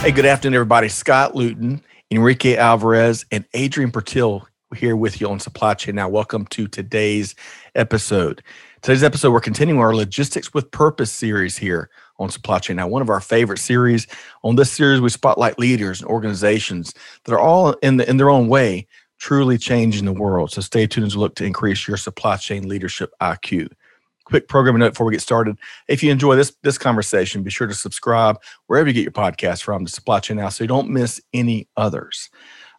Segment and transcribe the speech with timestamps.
[0.00, 0.88] Hey, good afternoon, everybody.
[0.88, 6.08] Scott Luton, Enrique Alvarez, and Adrian Purtill here with you on Supply Chain Now.
[6.08, 7.34] Welcome to today's
[7.74, 8.42] episode.
[8.80, 12.86] Today's episode, we're continuing our Logistics with Purpose series here on Supply Chain Now.
[12.86, 14.06] One of our favorite series.
[14.44, 18.30] On this series, we spotlight leaders and organizations that are all in the, in their
[18.30, 18.86] own way
[19.18, 20.52] truly changing the world.
[20.52, 23.68] So stay tuned as we look to increase your supply chain leadership IQ.
[24.28, 25.56] Quick programming note before we get started.
[25.88, 29.62] If you enjoy this this conversation, be sure to subscribe wherever you get your podcast
[29.62, 32.28] from to Supply Chain Now so you don't miss any others.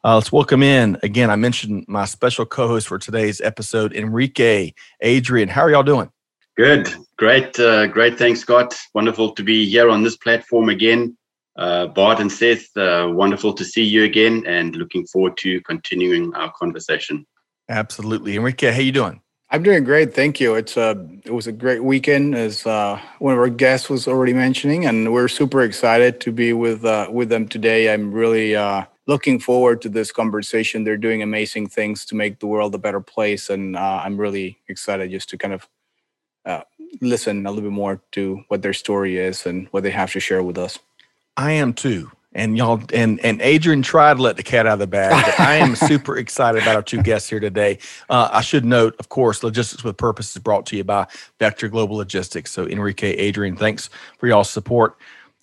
[0.03, 1.31] Uh, let's welcome in again.
[1.31, 5.49] I mentioned my special co-host for today's episode, Enrique, Adrian.
[5.49, 6.11] How are y'all doing?
[6.55, 8.19] Good, great, uh, great.
[8.19, 8.77] Thanks, Scott.
[8.93, 11.17] Wonderful to be here on this platform again.
[11.57, 16.31] Uh, Bart and Seth, uh, wonderful to see you again, and looking forward to continuing
[16.35, 17.25] our conversation.
[17.69, 18.71] Absolutely, Enrique.
[18.71, 19.19] How you doing?
[19.51, 20.53] I'm doing great, thank you.
[20.53, 24.33] It's a it was a great weekend, as uh, one of our guests was already
[24.33, 27.91] mentioning, and we're super excited to be with uh, with them today.
[27.91, 30.83] I'm really uh, looking forward to this conversation.
[30.83, 34.59] They're doing amazing things to make the world a better place, and uh, I'm really
[34.67, 35.67] excited just to kind of
[36.45, 36.61] uh,
[37.01, 40.19] listen a little bit more to what their story is and what they have to
[40.19, 40.77] share with us.
[41.37, 42.11] I am too.
[42.33, 45.33] And y'all and and Adrian tried to let the cat out of the bag.
[45.39, 47.79] I am super excited about our two guests here today.
[48.07, 51.07] Uh, I should note, of course, Logistics with Purpose is brought to you by
[51.39, 52.51] Vector Global Logistics.
[52.51, 54.97] So Enrique, Adrian, thanks for y'all's support.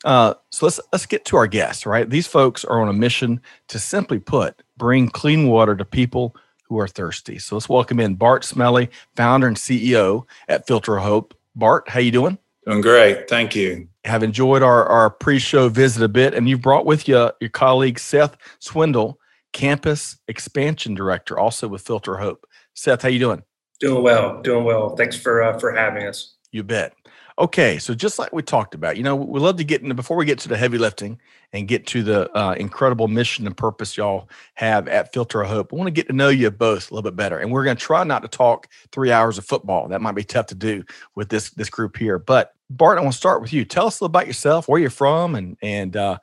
[0.04, 1.86] Uh, so let's let's get to our guests.
[1.86, 6.36] Right, these folks are on a mission to simply put, bring clean water to people
[6.68, 7.38] who are thirsty.
[7.38, 11.34] So let's welcome in Bart Smelley, founder and CEO at Filter Hope.
[11.56, 12.38] Bart, how you doing?
[12.66, 16.86] Doing great, thank you have enjoyed our, our pre-show visit a bit, and you've brought
[16.86, 19.18] with you your colleague Seth Swindle,
[19.52, 22.46] Campus Expansion Director, also with Filter Hope.
[22.74, 23.42] Seth, how you doing?
[23.80, 24.96] Doing well, doing well.
[24.96, 26.34] Thanks for uh, for having us.
[26.50, 26.94] You bet.
[27.38, 30.16] Okay, so just like we talked about, you know, we love to get into before
[30.16, 31.20] we get to the heavy lifting
[31.52, 35.70] and get to the uh, incredible mission and purpose y'all have at Filter of Hope.
[35.70, 37.76] I want to get to know you both a little bit better, and we're going
[37.76, 39.86] to try not to talk three hours of football.
[39.88, 40.82] That might be tough to do
[41.14, 42.18] with this this group here.
[42.18, 43.66] But Bart, I want to start with you.
[43.66, 46.18] Tell us a little about yourself, where you're from, and and uh,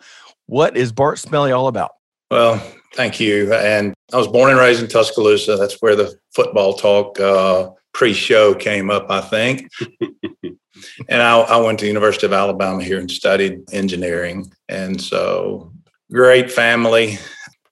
[0.47, 1.91] what is Bart Smelley all about?
[2.31, 2.57] Well,
[2.95, 3.53] thank you.
[3.53, 5.57] And I was born and raised in Tuscaloosa.
[5.57, 9.69] That's where the football talk uh, pre-show came up, I think.
[11.09, 14.51] and I, I, went to the University of Alabama here and studied engineering.
[14.69, 15.71] And so,
[16.11, 17.17] great family.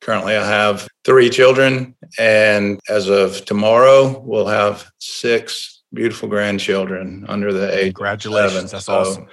[0.01, 7.53] Currently, I have three children, and as of tomorrow, we'll have six beautiful grandchildren under
[7.53, 7.93] the age.
[7.93, 8.71] Congratulations!
[8.71, 9.27] That's so, awesome.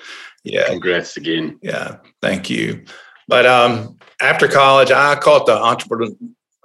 [0.45, 1.59] Yeah, congrats again.
[1.63, 2.85] Yeah, thank you.
[3.29, 6.11] But um, after college, I caught the entrepreneur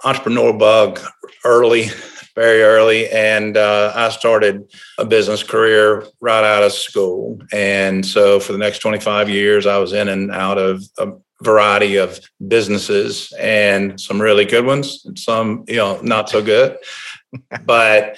[0.03, 1.00] entrepreneur bug
[1.46, 1.88] early
[2.35, 3.09] very early.
[3.09, 7.39] And uh, I started a business career right out of school.
[7.51, 11.11] And so for the next 25 years, I was in and out of a
[11.41, 16.77] variety of businesses and some really good ones and some, you know, not so good.
[17.66, 18.17] but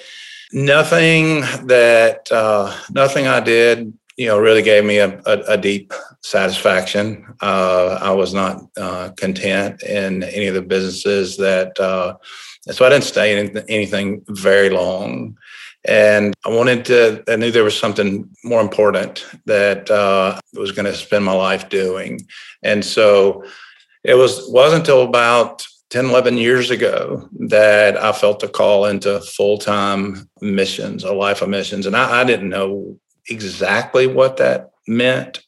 [0.52, 5.92] nothing that, uh, nothing I did you know, really gave me a, a, a deep
[6.22, 7.26] satisfaction.
[7.42, 12.16] Uh, I was not uh, content in any of the businesses that uh,
[12.70, 15.36] so I didn't stay in anything very long.
[15.84, 20.72] And I wanted to, I knew there was something more important that uh, I was
[20.72, 22.26] going to spend my life doing.
[22.62, 23.44] And so
[24.02, 29.20] it was, wasn't until about 10, 11 years ago that I felt a call into
[29.20, 31.86] full time missions, a life of missions.
[31.86, 32.98] And I, I didn't know
[33.28, 35.42] exactly what that meant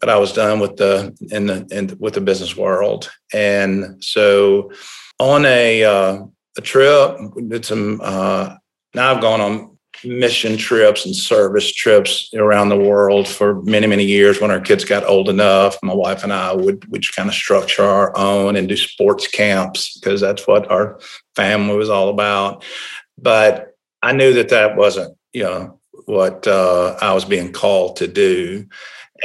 [0.00, 4.72] but I was done with the in the in with the business world, and so
[5.18, 6.22] on a uh,
[6.56, 7.16] a trip.
[7.34, 8.00] We did some.
[8.02, 8.56] Uh,
[8.94, 14.04] now I've gone on mission trips and service trips around the world for many many
[14.04, 14.40] years.
[14.40, 17.84] When our kids got old enough, my wife and I would would kind of structure
[17.84, 20.98] our own and do sports camps because that's what our
[21.36, 22.64] family was all about.
[23.18, 28.06] But I knew that that wasn't you know what uh, I was being called to
[28.06, 28.66] do.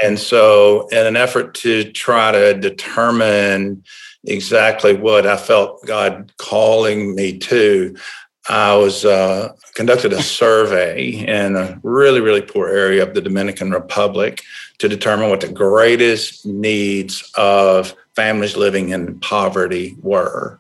[0.04, 3.84] And so, in an effort to try to determine
[4.26, 7.96] exactly what I felt God calling me to,
[8.48, 13.72] I was uh, conducted a survey in a really, really poor area of the Dominican
[13.72, 14.42] Republic
[14.78, 20.60] to determine what the greatest needs of families living in poverty were.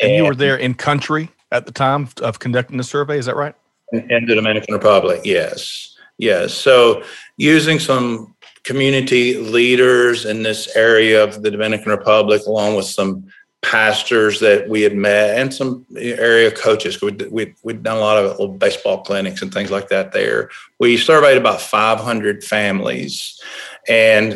[0.00, 3.26] And, and you were there in country at the time of conducting the survey, is
[3.26, 3.54] that right?
[3.92, 5.96] In the Dominican Republic, yes.
[6.18, 6.54] Yes.
[6.54, 7.02] So
[7.36, 8.34] using some
[8.66, 13.24] community leaders in this area of the Dominican Republic, along with some
[13.62, 17.00] pastors that we had met and some area coaches.
[17.00, 20.50] We'd, we'd, we'd done a lot of little baseball clinics and things like that there.
[20.78, 23.40] We surveyed about 500 families.
[23.88, 24.32] And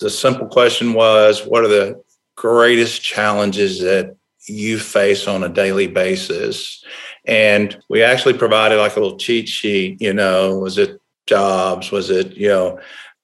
[0.00, 2.02] the simple question was what are the
[2.36, 6.84] greatest challenges that you face on a daily basis?
[7.24, 11.92] And we actually provided like a little cheat sheet, you know, was it jobs?
[11.92, 12.80] Was it, you know,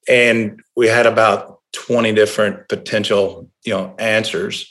[0.09, 4.69] and we had about 20 different potential, you know, answers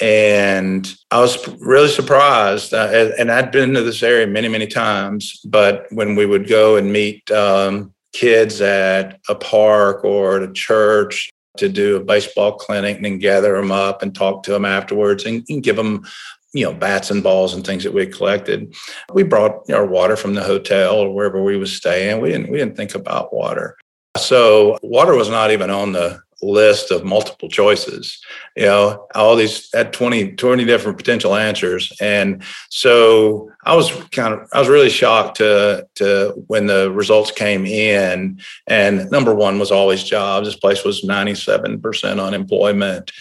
[0.00, 2.72] and I was really surprised.
[2.72, 6.76] Uh, and I'd been to this area many, many times, but when we would go
[6.76, 12.52] and meet um, kids at a park or at a church to do a baseball
[12.52, 16.06] clinic and then gather them up and talk to them afterwards and, and give them
[16.52, 18.74] you know bats and balls and things that we collected
[19.12, 22.58] we brought our water from the hotel or wherever we was staying we didn't we
[22.58, 23.76] didn't think about water
[24.16, 28.18] so water was not even on the list of multiple choices
[28.56, 31.92] you know all these had 20 20 different potential answers.
[32.00, 37.30] And so i was kind of i was really shocked to to when the results
[37.30, 38.40] came in.
[38.66, 40.46] And number one was always jobs.
[40.46, 43.12] This place was 97% unemployment.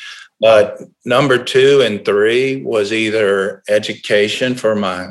[0.42, 5.09] But number two and three was either education for my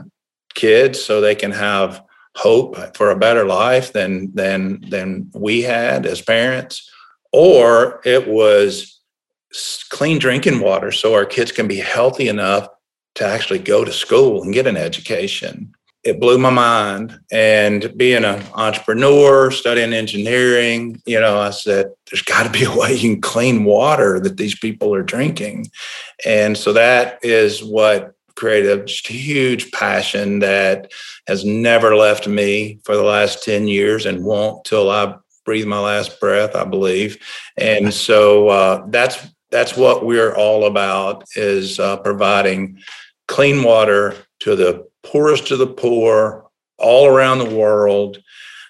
[0.54, 2.02] kids so they can have
[2.38, 6.88] hope for a better life than than than we had as parents
[7.32, 9.00] or it was
[9.90, 12.68] clean drinking water so our kids can be healthy enough
[13.14, 15.72] to actually go to school and get an education.
[16.04, 17.18] It blew my mind.
[17.32, 22.74] And being an entrepreneur, studying engineering, you know, I said, there's got to be a
[22.74, 25.66] way you can clean water that these people are drinking.
[26.24, 30.92] And so that is what created a huge passion that
[31.26, 35.80] has never left me for the last 10 years and won't till I breathe my
[35.80, 37.18] last breath, I believe.
[37.56, 42.78] And so uh, that's that's what we're all about is uh, providing
[43.26, 46.46] clean water to the poorest of the poor
[46.76, 48.22] all around the world,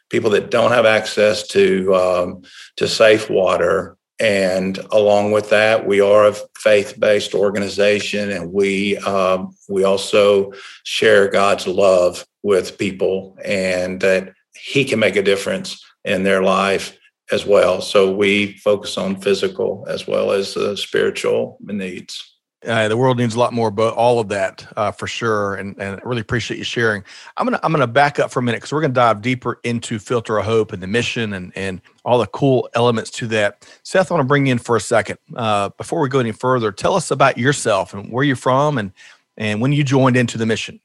[0.08, 2.42] people that don't have access to um,
[2.76, 3.97] to safe water.
[4.20, 10.52] And along with that, we are a faith-based organization, and we um, we also
[10.84, 16.98] share God's love with people, and that He can make a difference in their life
[17.30, 17.80] as well.
[17.80, 22.37] So we focus on physical as well as the spiritual needs.
[22.66, 25.54] Uh, the world needs a lot more, but all of that uh, for sure.
[25.54, 27.04] And, and I really appreciate you sharing.
[27.36, 30.00] I'm gonna I'm gonna back up for a minute because we're gonna dive deeper into
[30.00, 33.68] Filter of Hope and the mission and and all the cool elements to that.
[33.84, 35.18] Seth, I want to bring you in for a second.
[35.36, 38.92] Uh, before we go any further, tell us about yourself and where you're from and
[39.36, 40.80] and when you joined into the mission.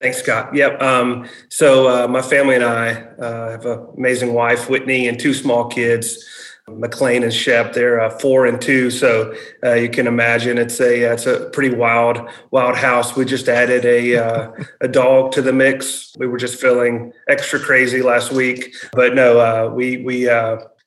[0.00, 0.54] Thanks, Scott.
[0.54, 0.82] Yep.
[0.82, 5.32] Um, so uh, my family and I uh, have an amazing wife, Whitney, and two
[5.32, 6.22] small kids,
[6.68, 7.72] McLean and Shep.
[7.72, 11.74] They're uh, four and two, so uh, you can imagine it's a it's a pretty
[11.74, 12.18] wild
[12.50, 13.16] wild house.
[13.16, 16.14] We just added a uh, a dog to the mix.
[16.18, 20.28] We were just feeling extra crazy last week, but no, uh, we we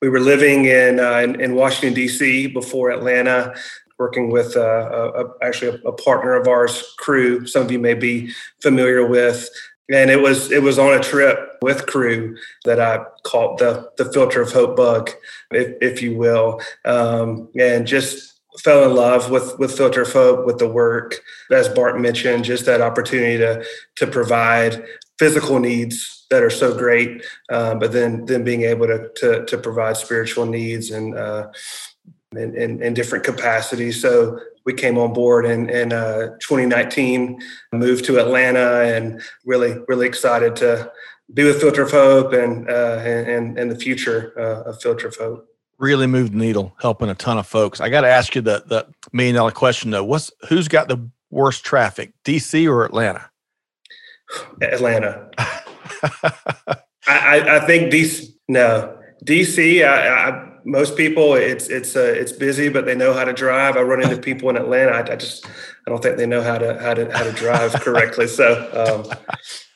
[0.02, 2.48] we were living in, uh, in, in Washington D.C.
[2.48, 3.56] before Atlanta,
[3.98, 7.48] working with uh, a, a, actually a, a, partner of ours, Cru.
[7.48, 9.50] Some of you may be familiar with,
[9.92, 14.12] and it was it was on a trip with Cru that I caught the the
[14.12, 15.12] filter of hope bug,
[15.52, 20.46] if, if you will, um, and just fell in love with with filter of hope
[20.46, 21.22] with the work
[21.52, 23.64] as bart mentioned just that opportunity to
[23.96, 24.84] to provide
[25.20, 29.60] physical needs that are so great um, but then then being able to to, to
[29.60, 31.48] provide spiritual needs and uh,
[32.34, 34.02] in, in, in, different capacities.
[34.02, 37.40] So we came on board in, in uh, 2019,
[37.72, 40.92] moved to Atlanta, and really, really excited to
[41.34, 45.16] be with Filter of Hope and uh, and, and the future uh, of Filter of
[45.16, 45.48] Hope.
[45.78, 47.80] Really moved the needle, helping a ton of folks.
[47.80, 50.04] I got to ask you the the million dollar question though.
[50.04, 53.30] What's who's got the worst traffic, DC or Atlanta?
[54.62, 55.30] Atlanta.
[57.08, 58.34] I, I, think DC.
[58.50, 59.88] No, DC.
[59.88, 63.78] I, I most people it's it's uh, it's busy but they know how to drive.
[63.78, 64.92] I run into people in atlanta.
[64.92, 67.72] I, I, just i don't think they know how to how to how to drive
[67.82, 68.28] correctly.
[68.28, 69.18] So um,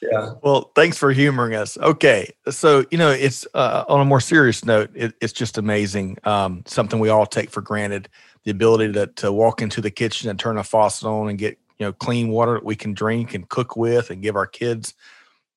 [0.01, 0.33] yeah.
[0.43, 1.77] Well thanks for humoring us.
[1.77, 2.29] Okay.
[2.50, 6.63] So you know it's uh, on a more serious note it, it's just amazing um,
[6.67, 8.10] something we all take for granted
[8.43, 11.57] the ability to, to walk into the kitchen and turn a faucet on and get
[11.79, 14.93] you know clean water that we can drink and cook with and give our kids.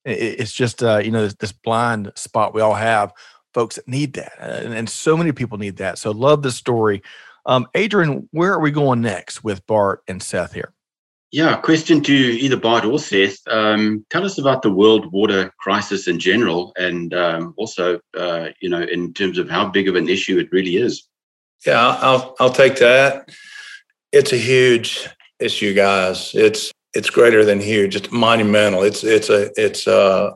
[0.04, 3.12] It, it's just uh, you know this, this blind spot we all have
[3.54, 4.32] folks that need that.
[4.38, 5.98] And, and so many people need that.
[5.98, 7.02] So love the story
[7.46, 10.72] Um, Adrian, where are we going next with Bart and Seth here?
[11.30, 13.38] Yeah, question to either Bart or Seth.
[13.48, 18.70] Um, tell us about the world water crisis in general, and um, also, uh, you
[18.70, 21.08] know, in terms of how big of an issue it really is.
[21.66, 23.30] Yeah, I'll I'll take that.
[24.12, 25.08] It's a huge
[25.40, 26.32] issue, guys.
[26.34, 27.96] It's it's greater than huge.
[27.96, 28.84] It's monumental.
[28.84, 30.34] It's it's a it's a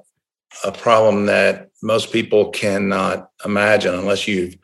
[0.64, 4.56] a problem that most people cannot imagine unless you've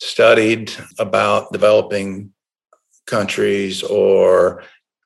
[0.00, 2.32] studied about developing
[3.06, 4.62] countries or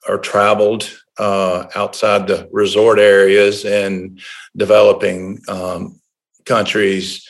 [0.09, 4.21] or traveled uh, outside the resort areas and
[4.57, 6.01] developing um,
[6.45, 7.27] countries.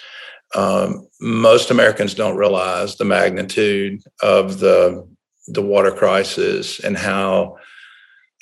[0.54, 5.06] Um, most Americans don't realize the magnitude of the
[5.48, 7.56] the water crisis and how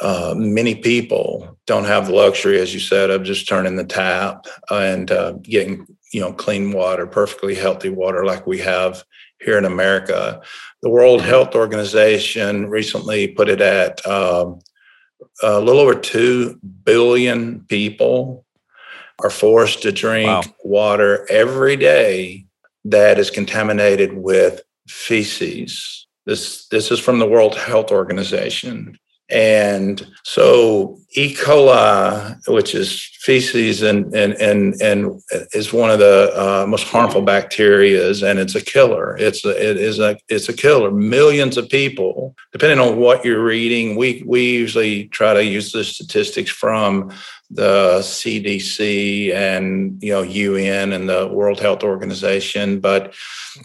[0.01, 4.47] uh, many people don't have the luxury, as you said, of just turning the tap
[4.71, 9.05] and uh, getting you know clean water, perfectly healthy water like we have
[9.41, 10.41] here in America.
[10.83, 14.61] The World Health Organization recently put it at um,
[15.43, 18.45] a little over two billion people
[19.23, 20.43] are forced to drink wow.
[20.65, 22.47] water every day
[22.85, 26.07] that is contaminated with feces.
[26.27, 28.99] This this is from the World Health Organization.
[29.31, 31.35] And so E.
[31.35, 37.23] coli, which is feces and and and and is one of the uh, most harmful
[37.23, 39.17] bacterias, and it's a killer.
[39.17, 40.91] It's a, it is a it's a killer.
[40.91, 45.85] Millions of people, depending on what you're reading, we we usually try to use the
[45.85, 47.11] statistics from
[47.51, 53.15] the CDC and you know UN and the World Health Organization, but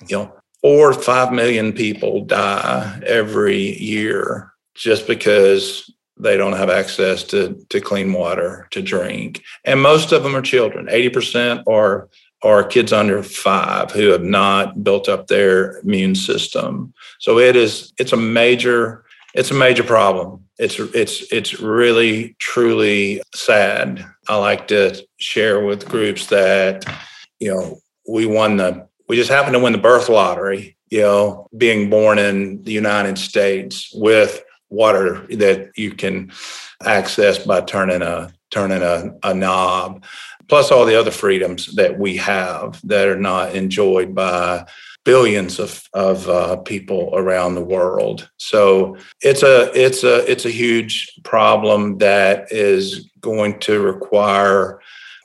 [0.07, 6.69] you know four or five million people die every year just because they don't have
[6.69, 9.41] access to, to clean water to drink.
[9.63, 10.87] And most of them are children.
[10.87, 12.09] 80% are
[12.41, 16.93] are kids under five who have not built up their immune system.
[17.19, 20.45] So it is it's a major it's a major problem.
[20.57, 24.05] It's it's it's really truly sad.
[24.29, 26.85] I like to share with groups that
[27.39, 30.77] you know we won the we just happened to win the birth lottery.
[30.89, 36.31] You know, being born in the United States with water that you can
[36.85, 40.03] access by turning a turning a, a knob
[40.49, 44.65] plus all the other freedoms that we have that are not enjoyed by
[45.05, 48.29] billions of, of uh, people around the world.
[48.37, 54.81] So it's a it's a it's a huge problem that is going to require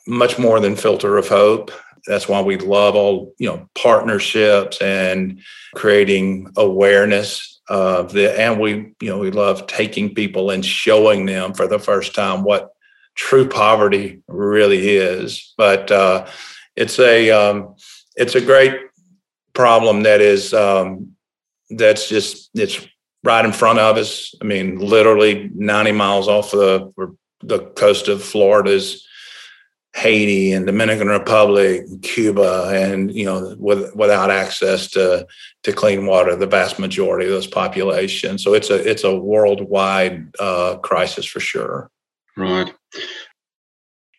[0.06, 1.72] much more than filter of hope.
[2.06, 5.40] That's why we love all you know partnerships and
[5.74, 11.54] creating awareness of the and we you know we love taking people and showing them
[11.54, 12.70] for the first time what
[13.14, 15.54] true poverty really is.
[15.56, 16.26] But uh,
[16.76, 17.76] it's a um,
[18.16, 18.78] it's a great
[19.52, 21.12] problem that is um,
[21.70, 22.86] that's just it's
[23.22, 24.34] right in front of us.
[24.40, 26.92] I mean literally 90 miles off the
[27.40, 29.06] the coast of florida's
[29.94, 35.26] Haiti and Dominican Republic, Cuba, and you know, with, without access to
[35.62, 38.42] to clean water, the vast majority of those populations.
[38.42, 41.90] So it's a it's a worldwide uh, crisis for sure.
[42.36, 42.74] Right.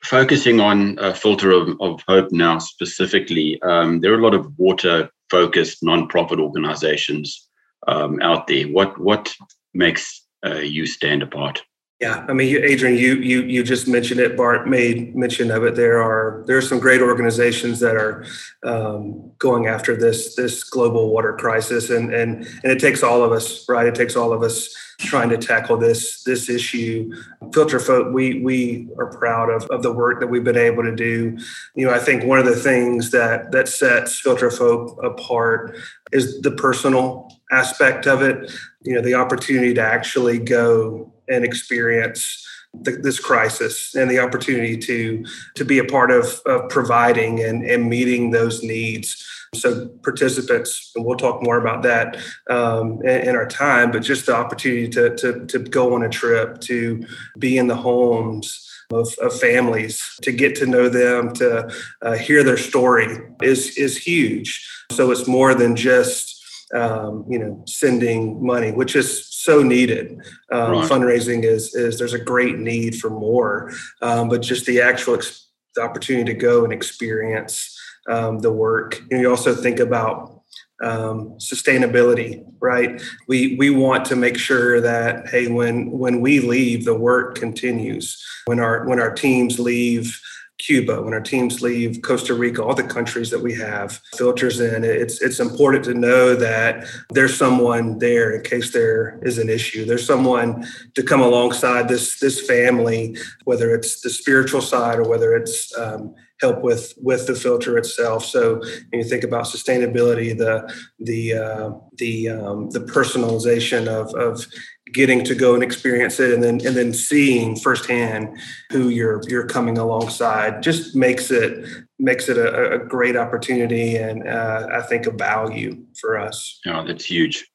[0.04, 4.58] Focusing on a filter of, of hope now specifically, um, there are a lot of
[4.58, 7.50] water focused nonprofit organizations
[7.88, 8.66] um, out there.
[8.68, 9.36] What what
[9.74, 11.62] makes uh, you stand apart?
[12.02, 14.36] Yeah, I mean, Adrian, you you you just mentioned it.
[14.36, 15.76] Bart made mention of it.
[15.76, 18.26] There are there are some great organizations that are
[18.66, 23.32] um, going after this this global water crisis, and and and it takes all of
[23.32, 23.88] us, right?
[23.88, 27.14] It takes all of us trying to tackle this this issue.
[27.54, 30.84] Filter of Hope, we we are proud of, of the work that we've been able
[30.84, 31.38] to do.
[31.76, 35.78] You know, I think one of the things that that sets Filter of Hope apart
[36.12, 38.52] is the personal aspect of it.
[38.84, 42.46] You know, the opportunity to actually go and experience
[42.82, 47.64] the, this crisis and the opportunity to to be a part of, of providing and,
[47.64, 49.24] and meeting those needs.
[49.54, 52.18] So participants and we'll talk more about that
[52.50, 56.10] um, in, in, our time but just the opportunity to, to, to go on a
[56.10, 57.06] trip to
[57.40, 62.44] be in the homes of, of families to get to know them to uh, hear
[62.44, 63.08] their story
[63.42, 64.68] is is huge.
[64.92, 66.36] So it's more than just
[66.74, 70.18] um, you know, sending money, which is so needed.
[70.52, 70.90] Um, right.
[70.90, 73.72] Fundraising is is there's a great need for more,
[74.02, 77.78] um, but just the actual ex- the opportunity to go and experience
[78.10, 79.02] um, the work.
[79.12, 80.42] And you also think about
[80.84, 83.02] um, sustainability, right?
[83.28, 88.22] We we want to make sure that hey, when when we leave, the work continues.
[88.46, 90.20] When our when our teams leave
[90.66, 94.84] Cuba, when our teams leave Costa Rica, all the countries that we have filters in,
[94.84, 99.86] it's it's important to know that there's someone there in case there is an issue.
[99.86, 105.36] There's someone to come alongside this this family, whether it's the spiritual side or whether
[105.36, 108.26] it's um, help with with the filter itself.
[108.26, 108.56] So
[108.90, 114.48] when you think about sustainability, the the uh, the um, the personalization of of
[114.94, 118.38] getting to go and experience it and then and then seeing firsthand
[118.72, 121.66] who you're you're coming alongside just makes it
[121.98, 126.60] makes it a, a great opportunity and uh, I think a value for us.
[126.66, 127.46] Yeah, that's huge.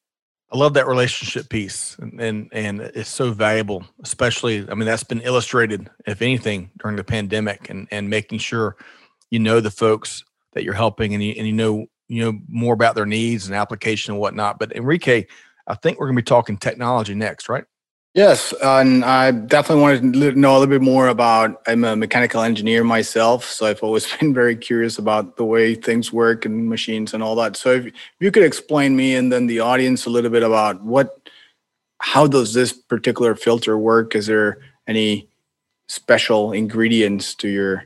[0.53, 3.85] I love that relationship piece, and, and and it's so valuable.
[4.03, 8.75] Especially, I mean, that's been illustrated, if anything, during the pandemic, and and making sure
[9.29, 12.73] you know the folks that you're helping, and you and you know you know more
[12.73, 14.59] about their needs and application and whatnot.
[14.59, 15.25] But Enrique,
[15.67, 17.65] I think we're going to be talking technology next, right?
[18.13, 21.61] Yes, and I definitely wanted to know a little bit more about.
[21.65, 26.11] I'm a mechanical engineer myself, so I've always been very curious about the way things
[26.11, 27.55] work and machines and all that.
[27.55, 30.83] So if, if you could explain me and then the audience a little bit about
[30.83, 31.29] what,
[31.99, 34.13] how does this particular filter work?
[34.13, 35.29] Is there any
[35.87, 37.85] special ingredients to your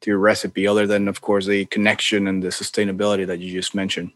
[0.00, 3.74] to your recipe other than, of course, the connection and the sustainability that you just
[3.74, 4.12] mentioned?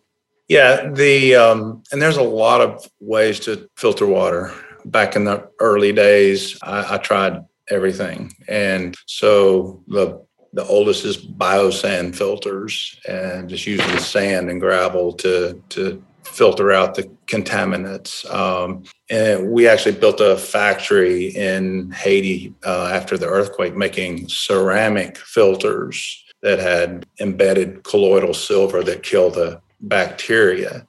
[0.51, 4.53] Yeah, the um, and there's a lot of ways to filter water
[4.85, 8.33] back in the early days, I, I tried everything.
[8.49, 15.63] And so the the oldest is biosand filters and just using sand and gravel to
[15.69, 18.29] to filter out the contaminants.
[18.35, 25.17] Um, and we actually built a factory in Haiti uh, after the earthquake making ceramic
[25.17, 30.87] filters that had embedded colloidal silver that kill the bacteria.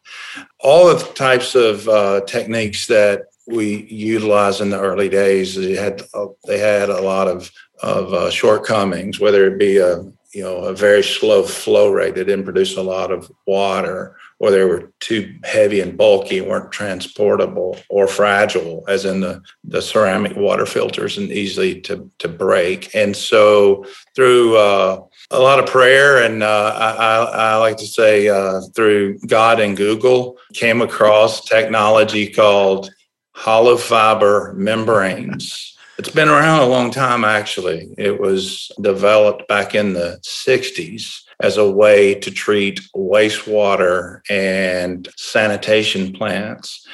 [0.60, 5.56] All of the types of uh, techniques that we utilized in the early days.
[5.56, 6.04] They had
[6.46, 10.74] they had a lot of of uh, shortcomings, whether it be a you know a
[10.74, 15.36] very slow flow rate that didn't produce a lot of water, or they were too
[15.44, 21.32] heavy and bulky, weren't transportable, or fragile, as in the the ceramic water filters and
[21.32, 22.94] easily to to break.
[22.96, 25.02] And so through uh,
[25.32, 29.78] a lot of prayer and uh, I, I, like to say uh, through God and
[29.78, 32.92] Google came across technology called
[33.34, 35.78] hollow fiber membranes.
[35.98, 37.94] It's been around a long time, actually.
[37.98, 46.12] It was developed back in the 60s as a way to treat wastewater and sanitation
[46.12, 46.86] plants.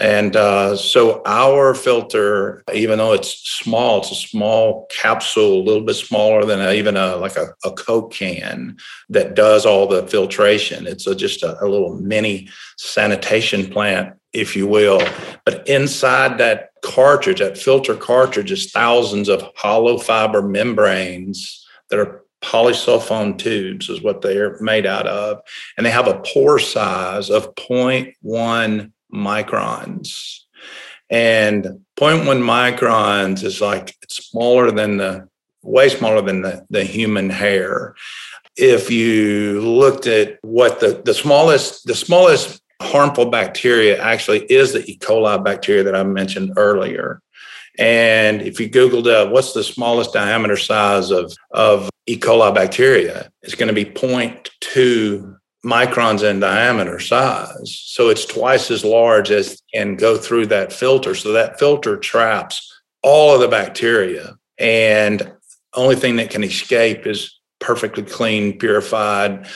[0.00, 5.84] And uh, so our filter, even though it's small, it's a small capsule, a little
[5.84, 8.78] bit smaller than a, even a like a, a, Coke can
[9.10, 10.86] that does all the filtration.
[10.86, 15.02] It's a, just a, a little mini sanitation plant if you will.
[15.44, 22.24] But inside that cartridge, that filter cartridge, is thousands of hollow fiber membranes that are
[22.42, 25.40] polysulfone tubes, is what they are made out of.
[25.76, 30.40] And they have a pore size of 0.1 microns.
[31.10, 31.64] And
[31.98, 35.28] 0.1 microns is like smaller than the
[35.62, 37.94] way smaller than the, the human hair.
[38.56, 44.84] If you looked at what the, the smallest, the smallest harmful bacteria actually is the
[44.90, 44.98] E.
[44.98, 47.22] coli bacteria that I mentioned earlier.
[47.78, 52.18] And if you Googled uh, what's the smallest diameter size of, of E.
[52.18, 57.82] coli bacteria, it's going to be 0.2 microns in diameter size.
[57.84, 61.14] So it's twice as large as can go through that filter.
[61.14, 64.36] So that filter traps all of the bacteria.
[64.58, 65.32] And
[65.74, 69.46] only thing that can escape is perfectly clean, purified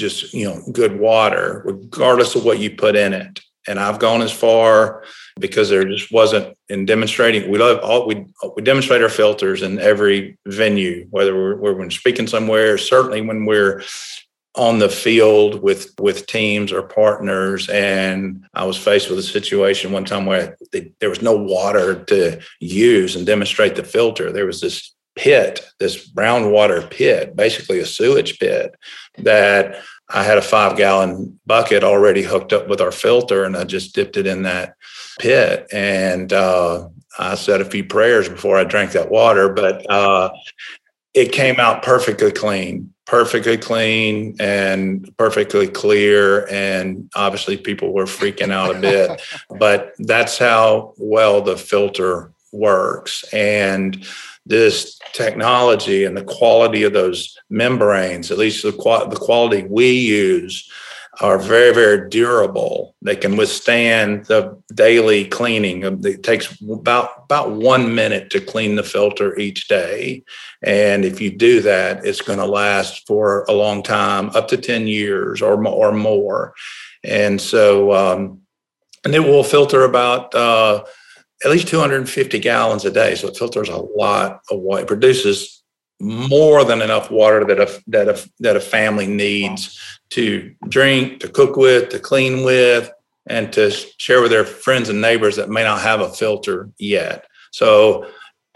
[0.00, 4.22] just you know good water regardless of what you put in it and i've gone
[4.22, 5.04] as far
[5.38, 8.24] because there just wasn't in demonstrating we love all we
[8.56, 13.82] we demonstrate our filters in every venue whether we're, we're speaking somewhere certainly when we're
[14.56, 19.92] on the field with with teams or partners and i was faced with a situation
[19.92, 24.46] one time where they, there was no water to use and demonstrate the filter there
[24.46, 28.74] was this pit, this brown water pit, basically a sewage pit,
[29.18, 29.76] that
[30.08, 33.94] I had a five gallon bucket already hooked up with our filter, and I just
[33.94, 34.74] dipped it in that
[35.18, 35.66] pit.
[35.72, 40.30] And uh, I said a few prayers before I drank that water, but uh,
[41.14, 46.46] it came out perfectly clean, perfectly clean, and perfectly clear.
[46.48, 49.22] And obviously, people were freaking out a bit,
[49.58, 53.24] but that's how well the filter works.
[53.32, 54.06] And
[54.46, 60.70] this technology and the quality of those membranes, at least the, the quality we use,
[61.20, 62.94] are very, very durable.
[63.02, 65.82] They can withstand the daily cleaning.
[66.04, 70.24] It takes about about one minute to clean the filter each day,
[70.62, 74.56] and if you do that, it's going to last for a long time, up to
[74.56, 76.54] ten years or or more.
[77.04, 78.40] And so, um,
[79.04, 80.84] and it will filter about uh,
[81.44, 83.14] at least 250 gallons a day.
[83.14, 84.82] So it filters a lot of water.
[84.82, 85.59] It produces
[86.00, 89.78] more than enough water that a that a that a family needs
[90.10, 92.90] to drink, to cook with, to clean with,
[93.26, 97.26] and to share with their friends and neighbors that may not have a filter yet.
[97.52, 98.06] So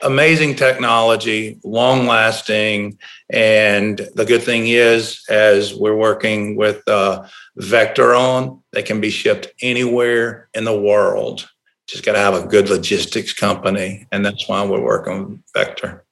[0.02, 2.98] amazing technology, long lasting.
[3.30, 7.26] And the good thing is, as we're working with uh,
[7.60, 11.48] Vectron, they can be shipped anywhere in the world.
[11.86, 14.06] Just got to have a good logistics company.
[14.10, 16.04] And that's why we're working with Vector.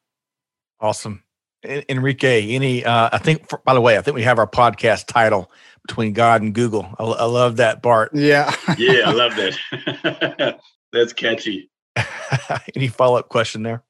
[0.83, 1.23] Awesome.
[1.65, 5.07] Enrique, any, uh, I think, for, by the way, I think we have our podcast
[5.07, 5.49] title
[5.87, 6.93] between God and Google.
[6.99, 8.11] I, I love that, Bart.
[8.13, 8.53] Yeah.
[8.79, 10.59] yeah, I love that.
[10.93, 11.71] That's catchy.
[12.75, 13.85] any follow up question there?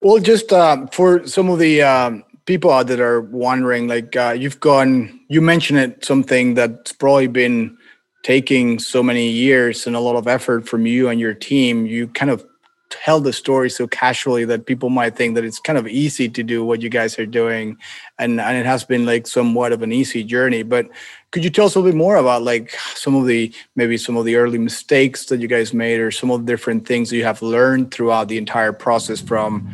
[0.00, 4.36] Well, just uh, for some of the um, people out that are wondering, like uh,
[4.38, 7.76] you've gone, you mentioned it, something that's probably been
[8.22, 11.84] taking so many years and a lot of effort from you and your team.
[11.84, 12.46] You kind of
[12.92, 16.42] tell the story so casually that people might think that it's kind of easy to
[16.42, 17.76] do what you guys are doing.
[18.18, 20.62] And and it has been like somewhat of an easy journey.
[20.62, 20.88] But
[21.30, 24.16] could you tell us a little bit more about like some of the maybe some
[24.16, 27.16] of the early mistakes that you guys made or some of the different things that
[27.16, 29.68] you have learned throughout the entire process from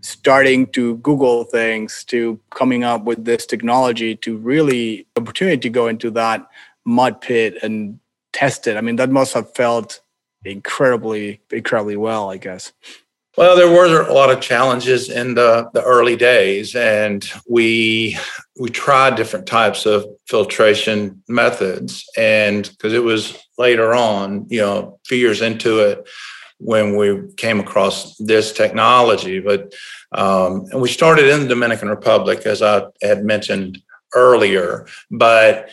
[0.00, 5.88] starting to google things to coming up with this technology to really opportunity to go
[5.88, 6.46] into that
[6.84, 7.98] mud pit and
[8.32, 8.76] test it?
[8.76, 10.00] I mean that must have felt
[10.50, 12.72] incredibly, incredibly well, I guess.
[13.36, 18.18] Well, there were a lot of challenges in the, the early days, and we
[18.58, 22.04] we tried different types of filtration methods.
[22.16, 26.08] And because it was later on, you know, a few years into it,
[26.58, 29.40] when we came across this technology.
[29.40, 29.72] But
[30.12, 33.80] um, and we started in the Dominican Republic, as I had mentioned
[34.14, 34.86] earlier.
[35.10, 35.70] But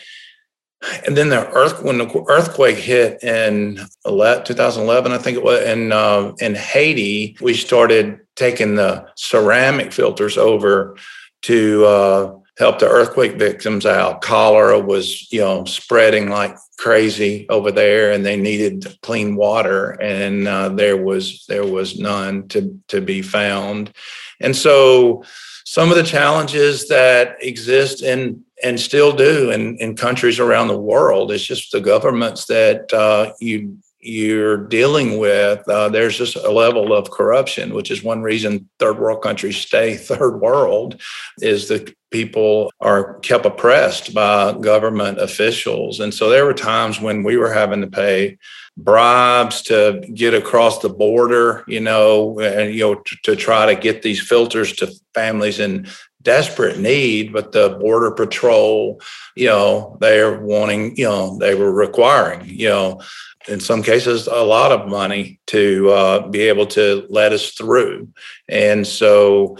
[1.05, 5.91] and then the earth when the earthquake hit in 2011 i think it was in
[5.91, 10.95] uh, in haiti we started taking the ceramic filters over
[11.41, 14.21] to uh, help the earthquake victims out.
[14.21, 20.47] Cholera was you know spreading like crazy over there and they needed clean water and
[20.47, 23.93] uh, there was there was none to to be found.
[24.39, 25.23] And so
[25.65, 30.79] some of the challenges that exist in and still do in, in countries around the
[30.79, 31.31] world.
[31.31, 35.67] It's just the governments that uh, you you're dealing with.
[35.67, 39.95] Uh, there's just a level of corruption, which is one reason third world countries stay
[39.97, 41.01] third world,
[41.39, 45.99] is that people are kept oppressed by government officials.
[45.99, 48.37] And so there were times when we were having to pay
[48.77, 53.79] bribes to get across the border, you know, and you know to, to try to
[53.79, 55.87] get these filters to families in
[56.25, 58.99] desperate need, but the border patrol,
[59.35, 62.99] you know, they're wanting, you know, they were requiring, you know,
[63.47, 68.09] in some cases a lot of money to uh, be able to let us through.
[68.49, 69.57] And so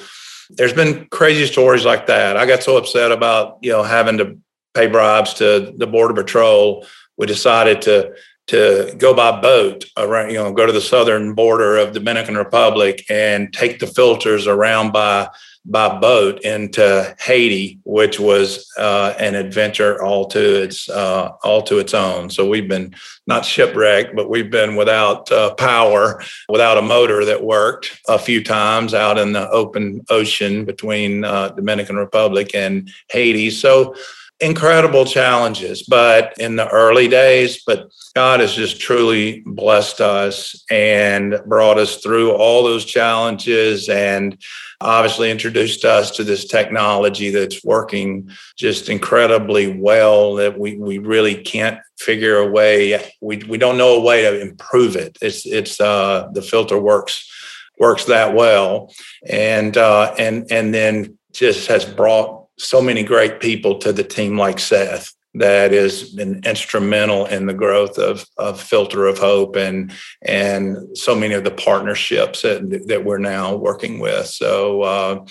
[0.50, 2.36] there's been crazy stories like that.
[2.36, 4.38] I got so upset about, you know, having to
[4.74, 6.86] pay bribes to the border patrol.
[7.18, 8.14] We decided to
[8.48, 13.04] to go by boat around, you know, go to the southern border of Dominican Republic
[13.10, 15.28] and take the filters around by
[15.66, 21.80] by boat into Haiti, which was uh, an adventure all to its uh, all to
[21.80, 22.30] its own.
[22.30, 27.44] So we've been not shipwrecked, but we've been without uh, power, without a motor that
[27.44, 33.50] worked a few times out in the open ocean between uh, Dominican Republic and Haiti.
[33.50, 33.96] So
[34.40, 41.40] incredible challenges, but in the early days, but God has just truly blessed us and
[41.46, 44.38] brought us through all those challenges and
[44.82, 51.36] obviously introduced us to this technology that's working just incredibly well that we, we really
[51.36, 55.18] can't figure a way we, we don't know a way to improve it.
[55.22, 57.32] It's it's uh, the filter works
[57.80, 58.94] works that well.
[59.28, 64.38] And uh, and and then just has brought so many great people to the team
[64.38, 69.92] like Seth that has been instrumental in the growth of, of Filter of Hope and
[70.22, 74.28] and so many of the partnerships that, that we're now working with.
[74.28, 75.26] So uh,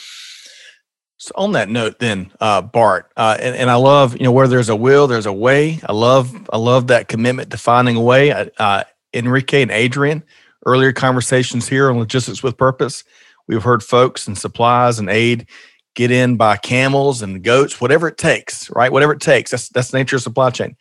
[1.16, 4.48] so on that note, then uh, Bart, uh, and, and I love you know where
[4.48, 5.80] there's a will, there's a way.
[5.88, 8.30] I love I love that commitment to finding a way.
[8.58, 8.84] Uh,
[9.14, 10.22] Enrique and Adrian,
[10.66, 13.04] earlier conversations here on logistics with purpose.
[13.46, 15.46] We've heard folks and supplies and aid
[15.94, 18.92] get in by camels and goats, whatever it takes, right?
[18.92, 19.50] Whatever it takes.
[19.50, 20.76] That's that's the nature of supply chain.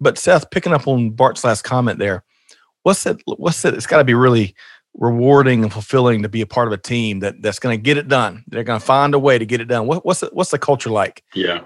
[0.00, 2.24] But Seth, picking up on Bart's last comment there,
[2.82, 3.22] what's it?
[3.26, 3.74] What's it?
[3.74, 4.54] It's got to be really
[4.94, 7.96] rewarding and fulfilling to be a part of a team that that's going to get
[7.96, 8.44] it done.
[8.46, 9.86] They're going to find a way to get it done.
[9.86, 11.24] What, what's what's the culture like?
[11.34, 11.62] Yeah.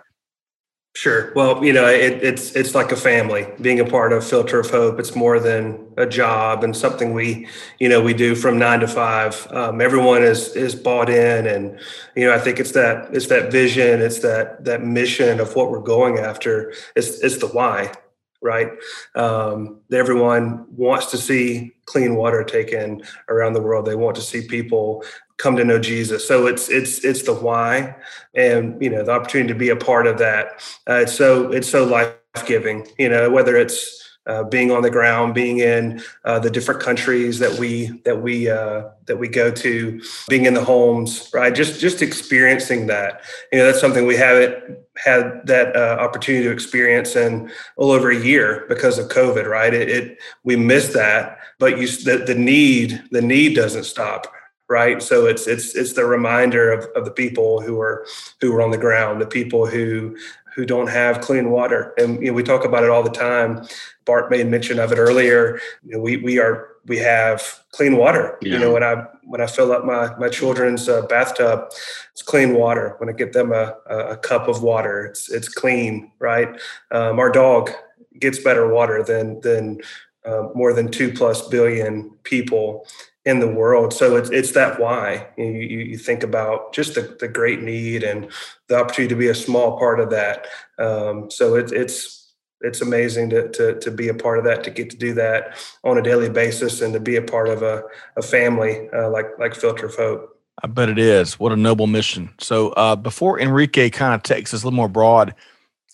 [0.99, 1.33] Sure.
[1.37, 3.47] Well, you know, it, it's it's like a family.
[3.61, 7.47] Being a part of Filter of Hope, it's more than a job and something we,
[7.79, 9.47] you know, we do from nine to five.
[9.53, 11.79] Um, everyone is is bought in, and
[12.17, 15.71] you know, I think it's that it's that vision, it's that that mission of what
[15.71, 16.73] we're going after.
[16.97, 17.93] It's it's the why
[18.41, 18.71] right?
[19.17, 23.85] Um, everyone wants to see clean water taken around the world.
[23.87, 25.05] They want to see people
[25.39, 26.27] come to know Jesus.
[26.27, 27.97] So it's it's it's the why,
[28.35, 30.61] and you know the opportunity to be a part of that.
[30.89, 32.13] Uh, it's so it's so life
[32.47, 32.87] giving.
[32.99, 37.39] You know whether it's uh, being on the ground, being in uh, the different countries
[37.39, 41.55] that we that we uh, that we go to, being in the homes, right?
[41.55, 43.23] Just just experiencing that.
[43.53, 47.95] You know, that's something we haven't had that uh, opportunity to experience in a little
[47.95, 49.73] over a year because of COVID, right?
[49.73, 54.35] It, it we missed that, but you the, the need the need doesn't stop
[54.69, 58.07] right so it's it's it's the reminder of, of the people who are
[58.41, 60.15] who are on the ground the people who
[60.59, 61.95] who don't have clean water.
[61.99, 63.65] And you know, we talk about it all the time.
[64.05, 65.61] Bart made mention of it earlier.
[65.85, 68.37] You know, we we are we have clean water.
[68.43, 68.55] Yeah.
[68.55, 71.69] You know, when I when I fill up my my children's uh, bathtub,
[72.11, 72.97] it's clean water.
[72.99, 76.49] When I get them a, a cup of water, it's it's clean, right?
[76.91, 77.71] Um, our dog
[78.19, 79.81] gets better water than than
[80.25, 82.85] uh, more than two plus billion people
[83.29, 83.93] in the world.
[83.93, 88.03] So it's it's that why you, you, you, think about just the, the great need
[88.03, 88.33] and
[88.69, 90.47] the opportunity to be a small part of that.
[90.79, 94.71] Um, so it's it's it's amazing to, to to be a part of that, to
[94.71, 97.83] get to do that on a daily basis, and to be a part of a,
[98.17, 100.35] a family uh, like like Filter of Hope.
[100.65, 101.39] I bet it is.
[101.39, 102.31] What a noble mission.
[102.41, 105.35] So uh, before Enrique kind of takes us a little more broad,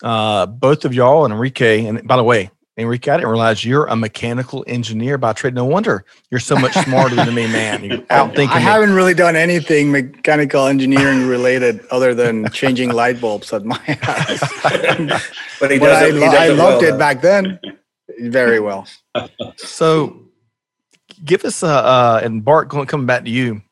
[0.05, 3.87] uh, both of y'all and Enrique, and by the way, Enrique, I didn't realize you're
[3.87, 5.55] a mechanical engineer by trade.
[5.55, 7.85] No wonder you're so much smarter than me, man.
[7.85, 13.53] You're outthinking I haven't really done anything mechanical engineering related other than changing light bulbs
[13.53, 14.41] at my house.
[15.61, 17.61] but he does but I, he does I loved well, it back then
[18.19, 18.89] very well.
[19.57, 20.25] So
[21.25, 23.63] give us a, uh, and Bart, going, coming back to you,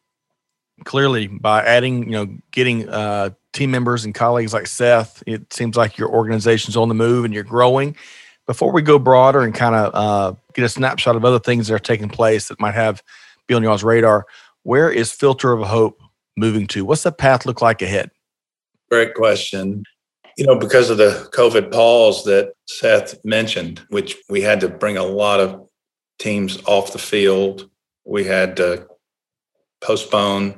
[0.84, 5.76] clearly by adding, you know, getting uh, team members and colleagues like Seth, it seems
[5.76, 7.96] like your organization's on the move and you're growing
[8.46, 11.74] before we go broader and kind of uh, get a snapshot of other things that
[11.74, 13.02] are taking place that might have
[13.46, 14.26] be on y'all's radar,
[14.62, 16.00] where is Filter of Hope
[16.36, 16.84] moving to?
[16.84, 18.10] What's the path look like ahead?
[18.90, 19.84] Great question.
[20.36, 24.96] You know, because of the COVID pause that Seth mentioned, which we had to bring
[24.96, 25.68] a lot of
[26.18, 27.68] teams off the field,
[28.04, 28.86] we had to
[29.82, 30.54] postpone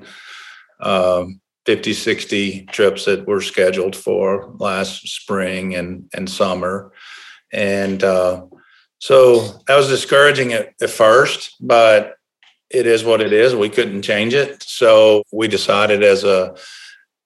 [0.81, 6.93] um, 50, 60 trips that were scheduled for last spring and, and summer.
[7.55, 8.45] And uh,
[8.99, 12.17] so that was discouraging at, at first, but
[12.69, 13.55] it is what it is.
[13.55, 14.63] We couldn't change it.
[14.63, 16.57] So we decided as a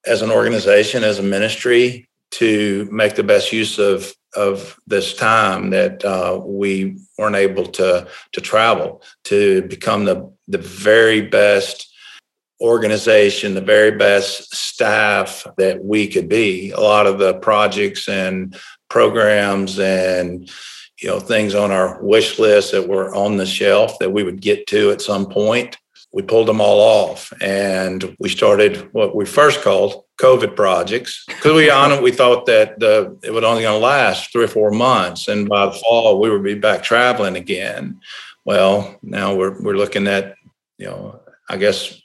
[0.06, 5.70] as an organization, as a ministry, to make the best use of of this time
[5.70, 11.88] that uh, we weren't able to to travel to become the the very best
[12.60, 16.70] organization, the very best staff that we could be.
[16.72, 18.56] A lot of the projects and
[18.88, 20.50] programs and
[21.00, 24.40] you know things on our wish list that were on the shelf that we would
[24.40, 25.76] get to at some point
[26.12, 27.32] we pulled them all off.
[27.40, 31.24] And we started what we first called covid projects.
[31.26, 32.82] Because we on we thought that
[33.22, 35.28] it was only going to last three or four months.
[35.28, 38.00] And by the fall we would be back traveling again.
[38.44, 40.34] Well now we're, we're looking at
[40.78, 42.00] you know i guess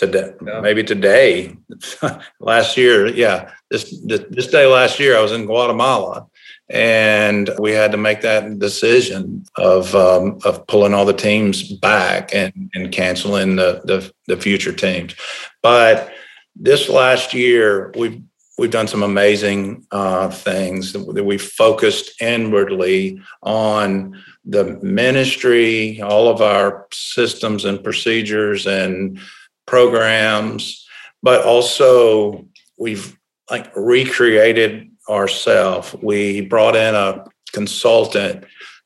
[0.00, 0.60] today yeah.
[0.60, 1.54] maybe today
[2.40, 6.26] last year yeah this, this this day last year i was in guatemala
[6.70, 12.34] and we had to make that decision of um, of pulling all the teams back
[12.34, 15.14] and, and canceling the, the, the future teams
[15.62, 16.10] but
[16.56, 18.22] this last year we've
[18.56, 26.40] we've done some amazing uh, things that we focused inwardly on the ministry all of
[26.40, 29.20] our systems and procedures and
[29.70, 30.84] programs,
[31.22, 32.44] but also
[32.76, 33.16] we've
[33.48, 35.94] like recreated ourselves.
[36.02, 38.44] We brought in a consultant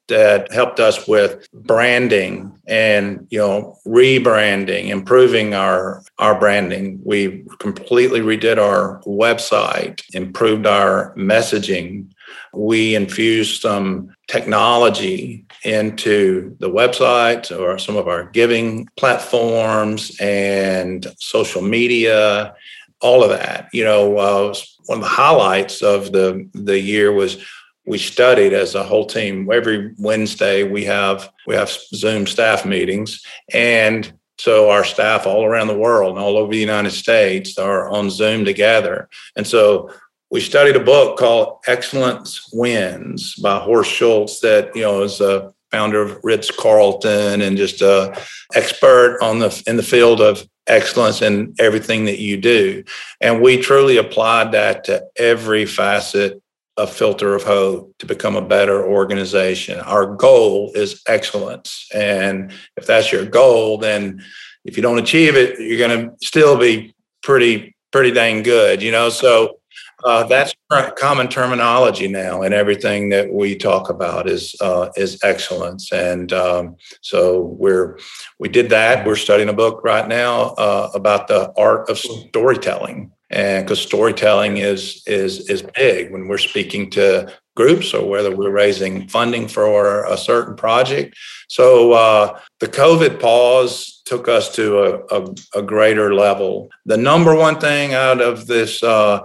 [0.08, 8.20] that helped us with branding and you know rebranding improving our our branding we completely
[8.20, 12.06] redid our website improved our messaging
[12.52, 21.62] we infused some technology into the website or some of our giving platforms and social
[21.62, 22.54] media
[23.00, 23.68] all of that.
[23.72, 24.54] You know, uh,
[24.86, 27.44] one of the highlights of the the year was
[27.86, 29.50] we studied as a whole team.
[29.52, 35.68] Every Wednesday we have we have Zoom staff meetings, and so our staff all around
[35.68, 39.08] the world and all over the United States are on Zoom together.
[39.36, 39.90] And so
[40.30, 45.52] we studied a book called Excellence Wins by Horst Schulze that, you know, is a
[45.70, 48.16] founder of Ritz Carlton and just a
[48.54, 52.84] expert on the in the field of excellence in everything that you do.
[53.20, 56.40] And we truly applied that to every facet
[56.76, 59.78] of filter of hope to become a better organization.
[59.80, 61.88] Our goal is excellence.
[61.94, 64.24] And if that's your goal, then
[64.64, 68.90] if you don't achieve it, you're going to still be pretty, pretty dang good, you
[68.90, 69.08] know?
[69.08, 69.58] So
[70.04, 70.54] uh, that's
[70.96, 75.92] common terminology now, and everything that we talk about is uh, is excellence.
[75.92, 77.98] And um, so we're
[78.38, 79.06] we did that.
[79.06, 84.58] We're studying a book right now uh, about the art of storytelling, and because storytelling
[84.58, 90.04] is is is big when we're speaking to groups or whether we're raising funding for
[90.04, 91.16] a certain project.
[91.48, 96.68] So uh, the COVID pause took us to a, a, a, greater level.
[96.84, 99.20] The number one thing out of this uh,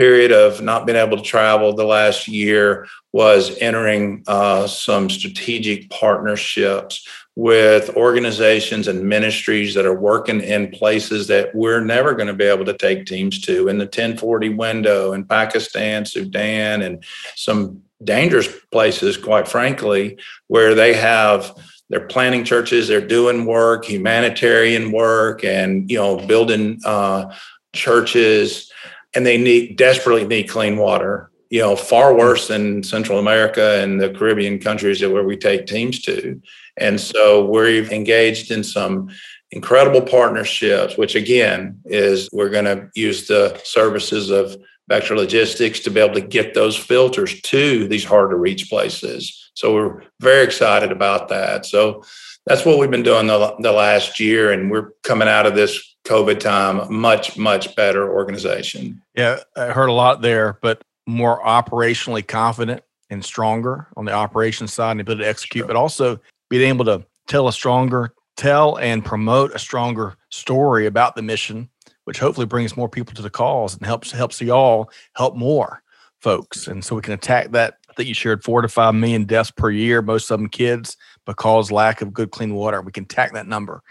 [0.00, 5.90] period of not being able to travel the last year was entering uh, some strategic
[5.90, 12.32] partnerships with organizations and ministries that are working in places that we're never going to
[12.32, 13.68] be able to take teams to.
[13.68, 17.04] In the 1040 window in Pakistan, Sudan, and
[17.36, 21.54] some dangerous places, quite frankly, where they have
[21.90, 27.34] they're planning churches, they're doing work, humanitarian work, and you know, building uh,
[27.74, 28.69] churches,
[29.14, 31.30] and they need desperately need clean water.
[31.50, 35.66] You know, far worse than Central America and the Caribbean countries that where we take
[35.66, 36.40] teams to.
[36.76, 39.10] And so we've engaged in some
[39.50, 44.56] incredible partnerships, which again is we're going to use the services of
[44.88, 49.50] Vector Logistics to be able to get those filters to these hard to reach places.
[49.54, 51.66] So we're very excited about that.
[51.66, 52.02] So
[52.46, 55.89] that's what we've been doing the, the last year, and we're coming out of this
[56.06, 59.02] COVID time much, much better organization.
[59.14, 64.72] Yeah, I heard a lot there, but more operationally confident and stronger on the operations
[64.72, 65.66] side and ability to execute, sure.
[65.66, 71.16] but also being able to tell a stronger, tell and promote a stronger story about
[71.16, 71.68] the mission,
[72.04, 75.82] which hopefully brings more people to the cause and helps helps y'all help more
[76.20, 76.66] folks.
[76.66, 77.78] And so we can attack that.
[77.88, 80.96] I think you shared four to five million deaths per year, most of them kids,
[81.26, 82.80] because lack of good clean water.
[82.80, 83.82] We can attack that number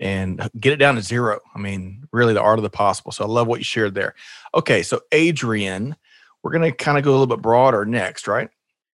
[0.00, 1.40] and get it down to zero.
[1.54, 3.12] I mean, really the art of the possible.
[3.12, 4.14] So I love what you shared there.
[4.54, 5.96] Okay, so Adrian,
[6.42, 8.48] we're going to kind of go a little bit broader next, right?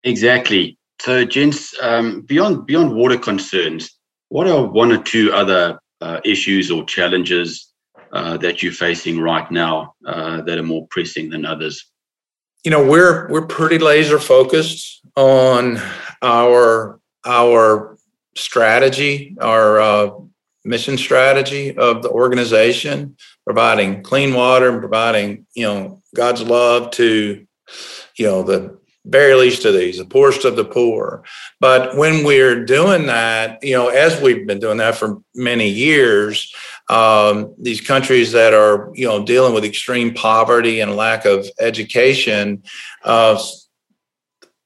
[0.04, 0.78] Exactly.
[1.00, 6.70] So, gents, um, beyond beyond water concerns, what are one or two other uh, issues
[6.70, 7.72] or challenges
[8.12, 11.90] uh, that you're facing right now uh, that are more pressing than others?
[12.64, 15.80] You know, we're we're pretty laser focused on
[16.22, 17.98] our our
[18.36, 20.10] strategy, our uh,
[20.64, 27.46] mission strategy of the organization, providing clean water and providing you know God's love to
[28.16, 31.24] you know the very least of these, the poorest of the poor.
[31.60, 36.54] But when we're doing that, you know, as we've been doing that for many years,
[36.88, 42.62] um, these countries that are, you know, dealing with extreme poverty and lack of education,
[43.04, 43.42] uh,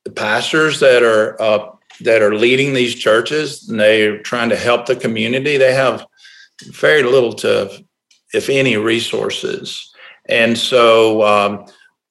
[0.04, 4.86] the pastors that are uh, that are leading these churches and they're trying to help
[4.86, 6.06] the community, they have
[6.64, 7.84] very little to,
[8.32, 9.92] if any, resources.
[10.28, 11.66] And so um,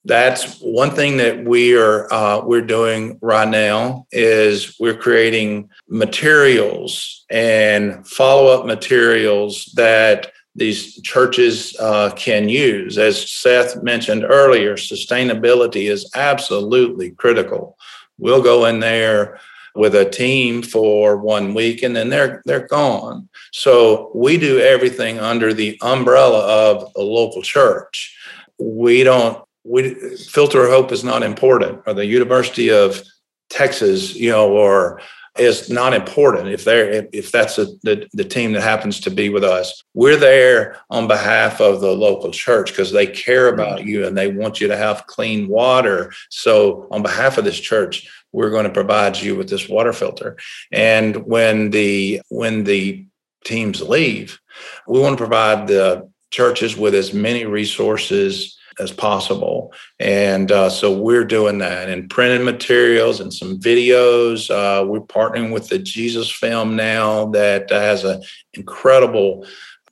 [0.06, 7.26] that's one thing that we are uh, we're doing right now is we're creating materials
[7.30, 16.10] and follow-up materials that these churches uh, can use as seth mentioned earlier sustainability is
[16.15, 17.76] absolutely critical
[18.17, 19.39] we'll go in there
[19.75, 23.27] with a team for one week and then they're they're gone.
[23.51, 28.17] So we do everything under the umbrella of a local church.
[28.57, 33.01] We don't we filter hope is not important or the university of
[33.49, 35.01] texas you know or
[35.38, 36.50] is not important.
[36.50, 40.17] If they're if that's a, the, the team that happens to be with us we're
[40.17, 43.88] there on behalf of the local church because they care about mm-hmm.
[43.88, 46.12] you and they want you to have clean water.
[46.29, 50.38] So on behalf of this church we're going to provide you with this water filter.
[50.71, 53.06] And when the when the
[53.44, 54.40] teams leave
[54.88, 59.73] we want to provide the churches with as many resources as possible.
[60.00, 64.50] And uh, so we're doing that and printed materials and some videos.
[64.50, 68.23] Uh, we're partnering with the Jesus Film now that has an
[68.54, 69.46] incredible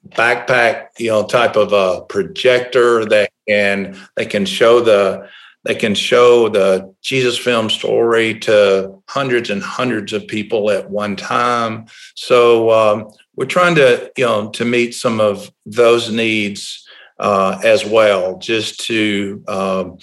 [0.09, 5.27] backpack, you know, type of a projector that can they can show the
[5.63, 11.15] they can show the Jesus film story to hundreds and hundreds of people at one
[11.15, 11.85] time.
[12.15, 16.82] So um, we're trying to, you know, to meet some of those needs
[17.23, 19.97] uh, as well, just to um,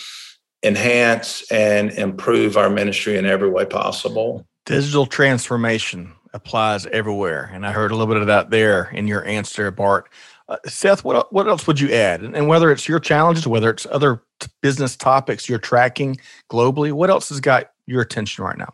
[0.62, 4.46] enhance and improve our ministry in every way possible.
[4.64, 9.22] Digital transformation applies everywhere, and I heard a little bit of that there in your
[9.26, 10.08] answer, Bart.
[10.48, 12.22] Uh, Seth, what what else would you add?
[12.22, 16.16] And, and whether it's your challenges, whether it's other t- business topics you're tracking
[16.50, 18.72] globally, what else has got your attention right now?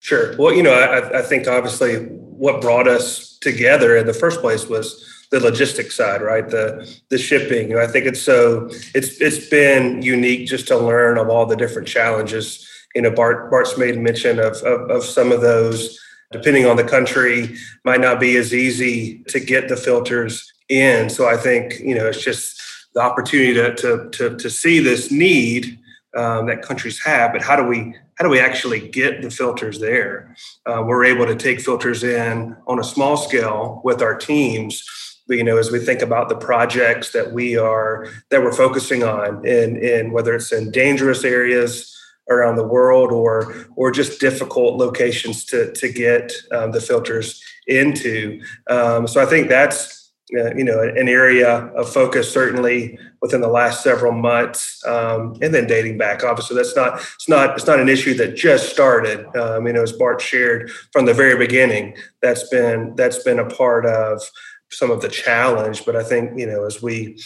[0.00, 0.34] Sure.
[0.38, 4.66] Well, you know, I, I think obviously what brought us together in the first place
[4.66, 6.48] was the logistics side, right?
[6.48, 7.76] The the shipping.
[7.76, 11.88] I think it's so it's it's been unique just to learn of all the different
[11.88, 12.66] challenges.
[12.94, 15.98] You know, Bart Bart's made mention of, of, of some of those
[16.30, 21.08] depending on the country, might not be as easy to get the filters in.
[21.08, 22.60] So I think you know it's just
[22.94, 25.78] the opportunity to to to, to see this need
[26.16, 29.78] um, that countries have, but how do we how do we actually get the filters
[29.78, 30.34] there?
[30.66, 34.82] Uh, we're able to take filters in on a small scale with our teams.
[35.28, 39.46] You know, as we think about the projects that we are that we're focusing on,
[39.46, 41.94] in in whether it's in dangerous areas
[42.30, 48.40] around the world or or just difficult locations to to get um, the filters into.
[48.70, 49.98] Um, so I think that's
[50.36, 55.54] uh, you know an area of focus certainly within the last several months um, and
[55.54, 59.24] then dating back obviously that's not it's not it's not an issue that just started
[59.36, 63.48] um, you know as bart shared from the very beginning that's been that's been a
[63.48, 64.22] part of
[64.70, 67.16] some of the challenge but i think you know as we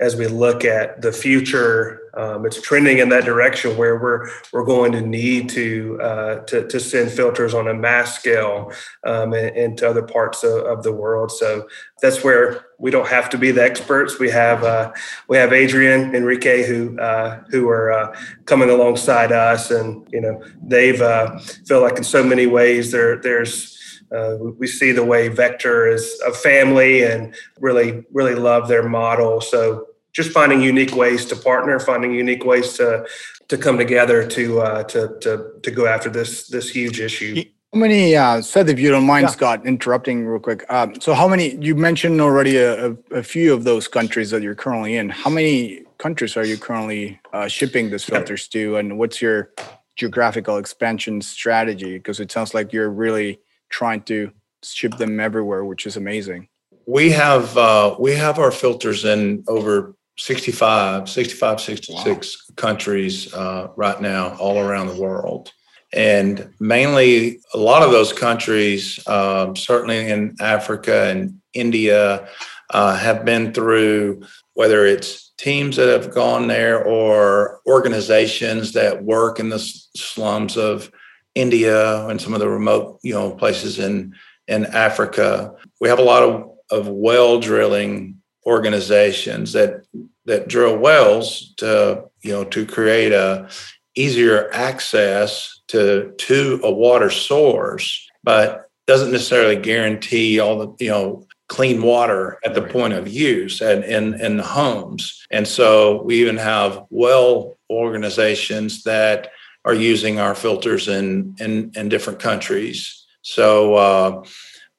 [0.00, 4.64] as we look at the future, um, it's trending in that direction where we're we're
[4.64, 8.72] going to need to uh, to, to, send filters on a mass scale
[9.04, 11.32] um, and, and, to other parts of, of, the world.
[11.32, 11.68] So
[12.00, 14.20] that's where we don't have to be the experts.
[14.20, 14.92] We have uh,
[15.28, 20.40] we have Adrian Enrique who uh, who are uh, coming alongside us, and you know
[20.62, 23.77] they've uh, feel like in so many ways there there's
[24.14, 29.40] uh, we see the way Vector is a family and really, really love their model.
[29.40, 33.06] So just finding unique ways to partner, finding unique ways to
[33.48, 37.44] to come together to uh, to to to go after this this huge issue.
[37.72, 39.30] How many, uh, Seth, if you don't mind, yeah.
[39.30, 40.64] Scott, interrupting real quick.
[40.72, 41.54] Um, so, how many?
[41.56, 45.10] You mentioned already a, a, a, few of those countries that you're currently in.
[45.10, 49.52] How many countries are you currently uh, shipping these filters to, and what's your
[49.96, 51.98] geographical expansion strategy?
[51.98, 53.38] Because it sounds like you're really
[53.68, 54.30] trying to
[54.62, 56.48] ship them everywhere, which is amazing.
[56.86, 62.54] We have uh, we have our filters in over 65, 65, 66 wow.
[62.56, 65.52] countries uh, right now, all around the world.
[65.92, 72.28] And mainly, a lot of those countries, um, certainly in Africa and India,
[72.70, 79.38] uh, have been through whether it's teams that have gone there or organizations that work
[79.38, 80.90] in the slums of
[81.34, 84.14] India and some of the remote, you know, places in
[84.46, 85.54] in Africa.
[85.80, 89.84] We have a lot of, of well drilling organizations that
[90.24, 93.48] that drill wells to you know to create a
[93.94, 101.26] easier access to to a water source but doesn't necessarily guarantee all the you know
[101.48, 106.20] clean water at the point of use and in in the homes and so we
[106.20, 109.30] even have well organizations that
[109.68, 114.24] are using our filters in in, in different countries so uh,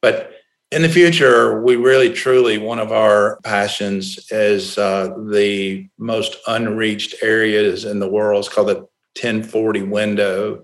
[0.02, 0.34] but
[0.72, 7.16] in the future, we really truly, one of our passions is uh, the most unreached
[7.24, 8.46] areas in the world.
[8.46, 8.88] It's called the
[9.20, 10.64] 1040 window.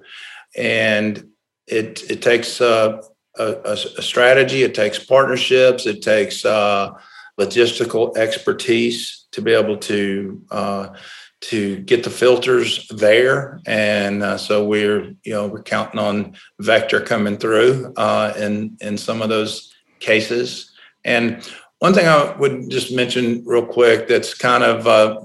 [0.56, 1.32] And
[1.66, 3.02] it, it takes uh,
[3.38, 6.92] a, a, strategy, it takes partnerships, it takes uh,
[7.40, 10.90] logistical expertise to be able to uh,
[11.50, 13.60] to get the filters there.
[13.68, 18.98] And uh, so we're, you know, we're counting on Vector coming through uh, in, in
[18.98, 20.72] some of those cases.
[21.04, 21.48] And
[21.80, 25.22] one thing I would just mention real quick that's kind of uh,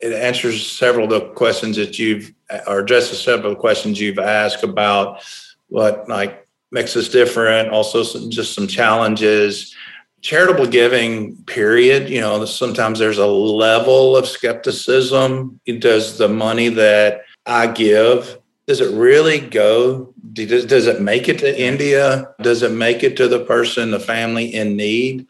[0.00, 2.32] it answers several of the questions that you've
[2.66, 5.24] or addresses several of the questions you've asked about
[5.68, 9.74] what like makes us different, also some, just some challenges.
[10.22, 12.08] Charitable giving, period.
[12.08, 15.60] You know, sometimes there's a level of skepticism.
[15.78, 21.38] Does the money that I give does it really go does, does it make it
[21.38, 25.26] to india does it make it to the person the family in need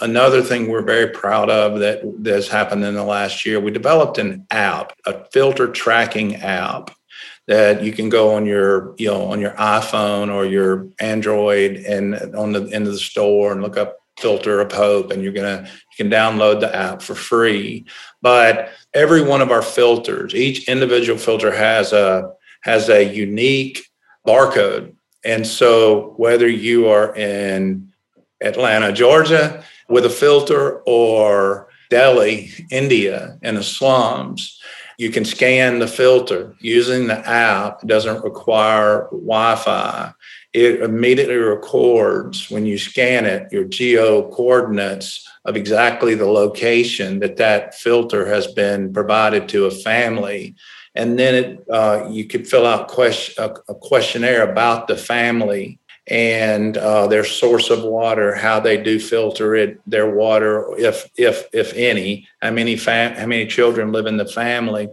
[0.00, 4.18] another thing we're very proud of that has happened in the last year we developed
[4.18, 6.90] an app a filter tracking app
[7.46, 12.14] that you can go on your you know on your iphone or your android and
[12.34, 15.68] on the end of the store and look up Filter of Hope, and you're gonna
[15.68, 17.86] you can download the app for free.
[18.22, 23.84] But every one of our filters, each individual filter has a has a unique
[24.26, 24.94] barcode,
[25.24, 27.92] and so whether you are in
[28.40, 34.60] Atlanta, Georgia, with a filter, or Delhi, India, in the slums,
[34.98, 37.82] you can scan the filter using the app.
[37.82, 40.12] It doesn't require Wi-Fi
[40.52, 47.36] it immediately records when you scan it your geo coordinates of exactly the location that
[47.36, 50.54] that filter has been provided to a family.
[50.94, 55.78] And then it, uh, you could fill out question, a, questionnaire about the family
[56.08, 61.46] and uh, their source of water, how they do filter it, their water, if if
[61.52, 64.88] if any, how many fam- how many children live in the family,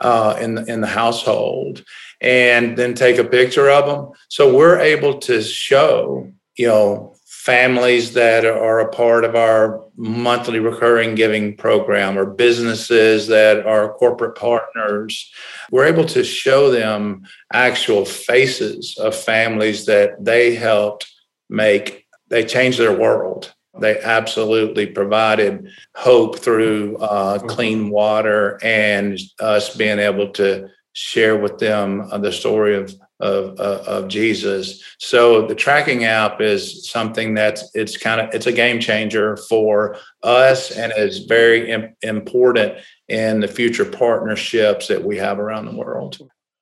[0.00, 1.84] uh, in the, in the household,
[2.20, 4.12] and then take a picture of them.
[4.28, 10.58] So we're able to show, you know, families that are a part of our monthly
[10.58, 15.32] recurring giving program or businesses that are corporate partners.
[15.70, 21.06] We're able to show them actual faces of families that they helped
[21.48, 23.54] make, they changed their world.
[23.78, 31.58] They absolutely provided hope through uh, clean water and us being able to share with
[31.58, 34.82] them uh, the story of, of, uh, of Jesus.
[34.96, 39.98] So the tracking app is something that's it's kind of it's a game changer for
[40.22, 42.78] us and is very Im- important
[43.08, 46.18] in the future partnerships that we have around the world.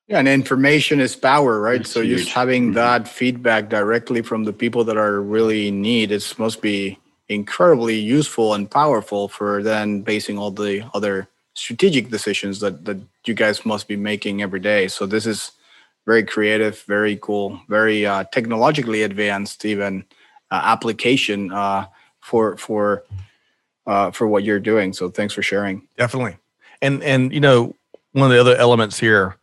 [0.08, 1.82] Yeah, and information is power, right?
[1.82, 2.22] It's so huge.
[2.22, 2.74] just having mm-hmm.
[2.74, 8.00] that feedback directly from the people that are really in need, it must be incredibly
[8.00, 13.64] useful and powerful for then basing all the other strategic decisions that that you guys
[13.64, 14.88] must be making every day.
[14.88, 15.52] So this is
[16.06, 20.04] very creative, very cool, very uh, technologically advanced, even
[20.50, 21.86] uh, application uh,
[22.20, 23.04] for for
[23.86, 24.92] uh, for what you're doing.
[24.92, 25.86] So thanks for sharing.
[25.96, 26.36] Definitely,
[26.82, 27.74] and and you know
[28.12, 29.36] one of the other elements here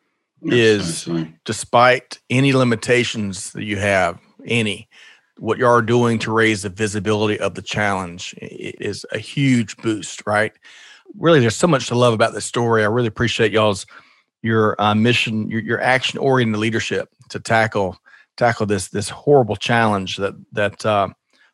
[0.43, 1.07] is
[1.45, 4.87] despite any limitations that you have, any
[5.37, 10.21] what you are doing to raise the visibility of the challenge is a huge boost,
[10.27, 10.53] right?
[11.17, 12.83] Really there's so much to love about this story.
[12.83, 13.85] I really appreciate y'all's
[14.41, 17.97] your uh, mission, your, your action oriented leadership to tackle
[18.37, 21.09] tackle this this horrible challenge that that uh,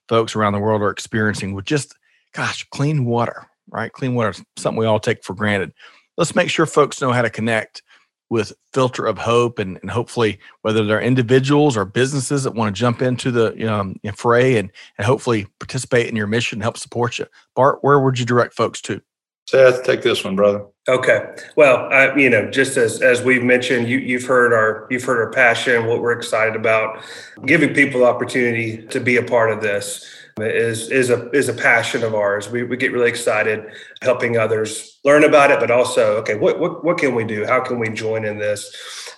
[0.08, 1.96] folks around the world are experiencing with just
[2.34, 3.48] gosh clean water.
[3.70, 5.74] Right, clean water is something we all take for granted.
[6.16, 7.84] Let's make sure folks know how to connect
[8.30, 12.80] with Filter of Hope, and, and hopefully whether they're individuals or businesses that want to
[12.80, 17.20] jump into the um, fray and and hopefully participate in your mission, and help support
[17.20, 17.26] you.
[17.56, 19.02] Bart, where would you direct folks to?
[19.50, 20.66] Seth, take this one, brother.
[20.90, 21.36] Okay.
[21.56, 25.20] Well, I, you know, just as as we've mentioned, you you've heard our you've heard
[25.24, 27.02] our passion, what we're excited about,
[27.46, 30.06] giving people the opportunity to be a part of this
[30.38, 32.50] is is a is a passion of ours.
[32.50, 33.66] We we get really excited
[34.02, 37.46] helping others learn about it, but also, okay, what what what can we do?
[37.46, 38.70] How can we join in this?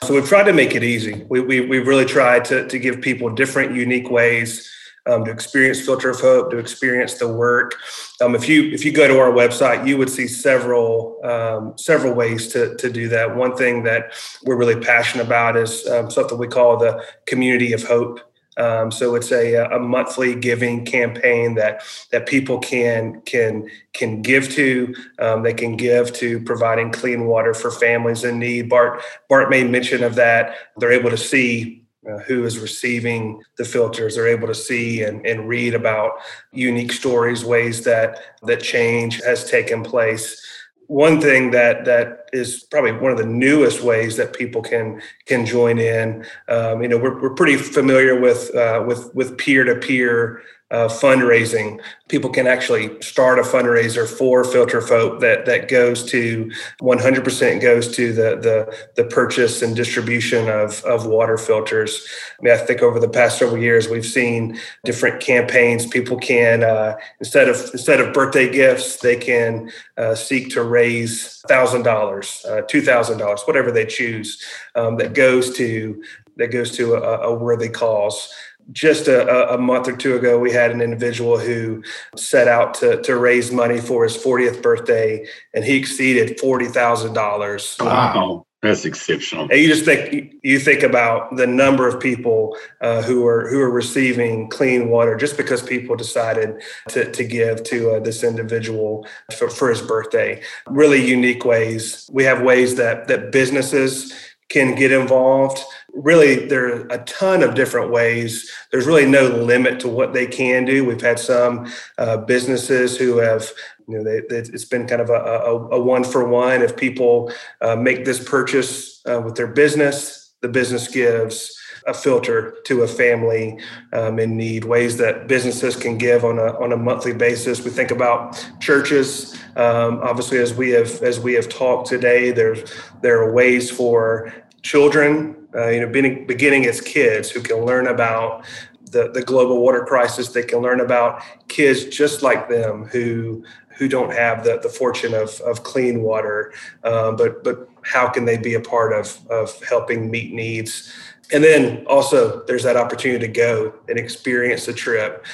[0.03, 1.25] So we've tried to make it easy.
[1.27, 4.69] We we we've really tried to to give people different, unique ways
[5.09, 7.75] um, to experience Filter of Hope, to experience the work.
[8.21, 12.13] Um, if you if you go to our website, you would see several um, several
[12.13, 13.35] ways to to do that.
[13.35, 17.83] One thing that we're really passionate about is um, something we call the Community of
[17.83, 18.19] Hope.
[18.57, 21.81] Um, so it's a, a monthly giving campaign that
[22.11, 24.93] that people can can can give to.
[25.19, 28.69] Um, they can give to providing clean water for families in need.
[28.69, 30.55] Bart Bart made mention of that.
[30.77, 35.25] They're able to see uh, who is receiving the filters are able to see and,
[35.25, 36.11] and read about
[36.51, 40.41] unique stories ways that that change has taken place.
[40.87, 45.45] One thing that that is probably one of the newest ways that people can can
[45.45, 49.75] join in um, you know we're, we're pretty familiar with uh, with with peer to
[49.75, 50.41] peer
[50.71, 51.81] uh, fundraising.
[52.07, 56.51] People can actually start a fundraiser for Filter Hope that that goes to
[56.81, 62.07] 100% goes to the the the purchase and distribution of of water filters.
[62.39, 65.87] I mean, I think over the past several years we've seen different campaigns.
[65.87, 71.41] People can uh, instead of instead of birthday gifts, they can uh, seek to raise
[71.47, 74.43] thousand dollars, uh, two thousand dollars, whatever they choose,
[74.75, 76.03] um, that goes to
[76.37, 78.31] that goes to a, a worthy cause
[78.71, 81.83] just a, a, month or two ago, we had an individual who
[82.15, 87.85] set out to, to raise money for his 40th birthday, and he exceeded $40,000.
[87.85, 88.45] Wow.
[88.61, 89.43] That's exceptional.
[89.49, 93.61] And you just think you think about the number of people uh, who are who
[93.61, 99.07] are receiving clean water just because people decided to, to give to uh, this individual
[99.37, 100.43] for, for his birthday.
[100.67, 102.09] Really unique ways.
[102.11, 104.13] We have ways that that businesses
[104.49, 105.63] can get involved
[106.01, 108.49] really there are a ton of different ways.
[108.71, 110.85] There's really no limit to what they can do.
[110.85, 113.49] We've had some uh, businesses who have
[113.87, 116.61] you know they, it's been kind of a, a, a one for one.
[116.61, 117.31] If people
[117.61, 122.87] uh, make this purchase uh, with their business the business gives a filter to a
[122.87, 123.59] family
[123.93, 127.63] um, in need ways that businesses can give on a, on a monthly basis.
[127.63, 132.71] We think about churches um, obviously as we have as we have talked today there's
[133.01, 137.87] there are ways for children uh, you know, beginning, beginning as kids who can learn
[137.87, 138.45] about
[138.91, 140.29] the, the global water crisis.
[140.29, 143.43] They can learn about kids just like them who
[143.77, 146.51] who don't have the, the fortune of, of clean water,
[146.83, 150.93] um, but but how can they be a part of of helping meet needs?
[151.31, 155.25] And then also there's that opportunity to go and experience the trip.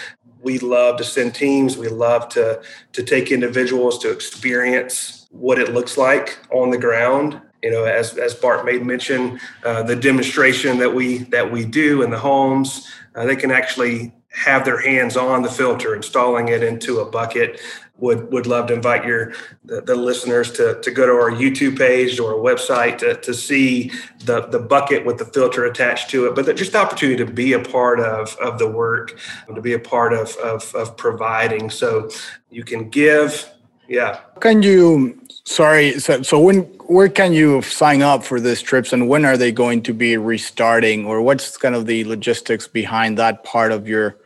[0.42, 1.78] We love to send teams.
[1.78, 2.62] We love to
[2.92, 8.16] to take individuals to experience what it looks like on the ground you know, as
[8.20, 12.88] as Bart made mention, uh, the demonstration that we that we do in the homes,
[13.16, 17.60] uh, they can actually have their hands on the filter, installing it into a bucket.
[17.98, 21.76] Would would love to invite your the, the listeners to, to go to our YouTube
[21.76, 23.90] page or website to, to see
[24.26, 26.36] the, the bucket with the filter attached to it.
[26.36, 29.80] But just the opportunity to be a part of, of the work, to be a
[29.80, 31.72] part of, of, of providing.
[31.72, 32.10] So
[32.52, 33.50] you can give,
[33.88, 34.20] yeah.
[34.42, 39.10] Can you sorry so, so when where can you sign up for these trips and
[39.10, 43.44] when are they going to be restarting or what's kind of the logistics behind that
[43.44, 44.18] part of your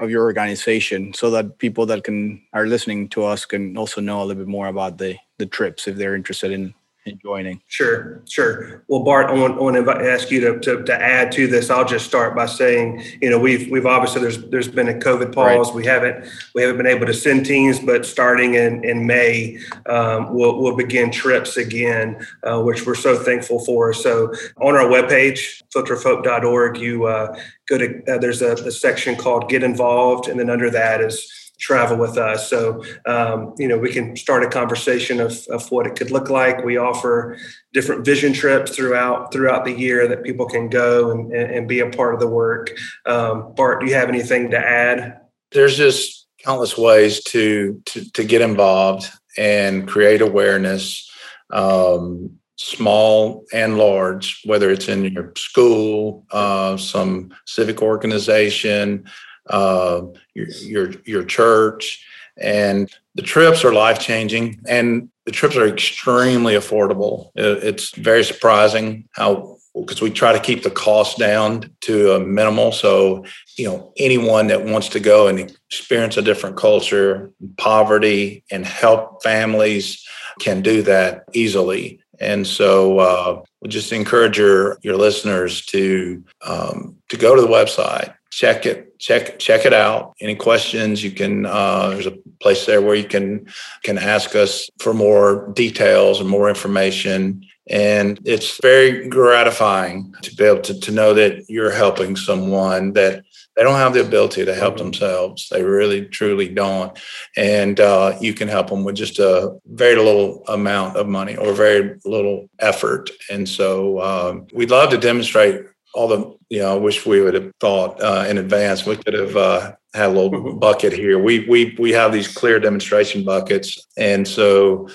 [0.00, 4.22] of your organization so that people that can are listening to us can also know
[4.22, 6.74] a little bit more about the the trips if they're interested in
[7.04, 7.60] and joining.
[7.66, 8.84] Sure, sure.
[8.86, 11.68] Well, Bart, I want, I want to ask you to, to, to, add to this.
[11.68, 15.34] I'll just start by saying, you know, we've we've obviously there's there's been a COVID
[15.34, 15.68] pause.
[15.68, 15.76] Right.
[15.76, 20.32] We haven't we haven't been able to send teams, but starting in in May, um,
[20.32, 23.92] we'll we'll begin trips again, uh, which we're so thankful for.
[23.92, 27.36] So on our webpage, filterofhope.org, you uh,
[27.68, 31.41] go to uh, there's a, a section called Get Involved, and then under that is
[31.62, 32.50] travel with us.
[32.50, 36.28] So, um, you know, we can start a conversation of, of what it could look
[36.28, 36.64] like.
[36.64, 37.38] We offer
[37.72, 41.88] different vision trips throughout throughout the year that people can go and, and be a
[41.88, 42.72] part of the work.
[43.06, 45.20] Um, Bart, do you have anything to add?
[45.52, 49.08] There's just countless ways to to, to get involved
[49.38, 51.08] and create awareness.
[51.50, 59.04] Um, small and large, whether it's in your school, uh, some civic organization,
[59.48, 60.02] uh,
[60.34, 62.04] your, your your church,
[62.36, 67.30] and the trips are life changing, and the trips are extremely affordable.
[67.34, 72.72] It's very surprising how because we try to keep the cost down to a minimal.
[72.72, 73.24] So
[73.56, 75.38] you know anyone that wants to go and
[75.70, 80.04] experience a different culture, poverty, and help families
[80.40, 82.00] can do that easily.
[82.20, 87.48] And so uh, we just encourage your your listeners to um, to go to the
[87.48, 90.14] website, check it check check it out.
[90.20, 93.46] Any questions you can uh, there's a place there where you can
[93.82, 97.44] can ask us for more details and more information.
[97.68, 103.24] And it's very gratifying to be able to, to know that you're helping someone that
[103.56, 105.48] they don't have the ability to help themselves.
[105.48, 106.98] They really truly don't.
[107.36, 111.52] And uh, you can help them with just a very little amount of money or
[111.52, 113.10] very little effort.
[113.30, 117.34] And so um, we'd love to demonstrate all the you know, I wish we would
[117.34, 118.84] have thought uh, in advance.
[118.84, 120.58] We could have uh, had a little mm-hmm.
[120.58, 121.18] bucket here.
[121.18, 124.88] We we we have these clear demonstration buckets, and so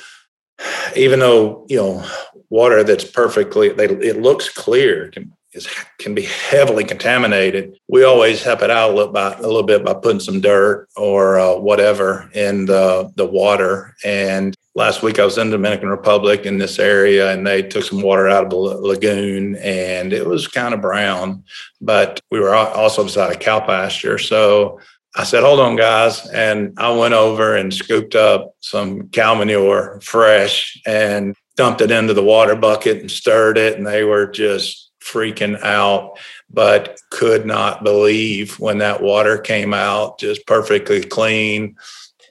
[0.95, 2.06] even though you know
[2.50, 5.68] water that's perfectly they, it looks clear can is
[5.98, 7.78] can be heavily contaminated.
[7.88, 10.88] We always help it out a little, by, a little bit by putting some dirt
[10.95, 13.95] or uh, whatever in the the water.
[14.06, 18.02] And last week I was in Dominican Republic in this area, and they took some
[18.02, 21.44] water out of the lagoon, and it was kind of brown.
[21.82, 24.80] But we were also beside a cow pasture, so.
[25.20, 26.28] I said, hold on, guys.
[26.28, 32.14] And I went over and scooped up some cow manure fresh and dumped it into
[32.14, 33.78] the water bucket and stirred it.
[33.78, 36.20] And they were just freaking out,
[36.52, 41.78] but could not believe when that water came out just perfectly clean.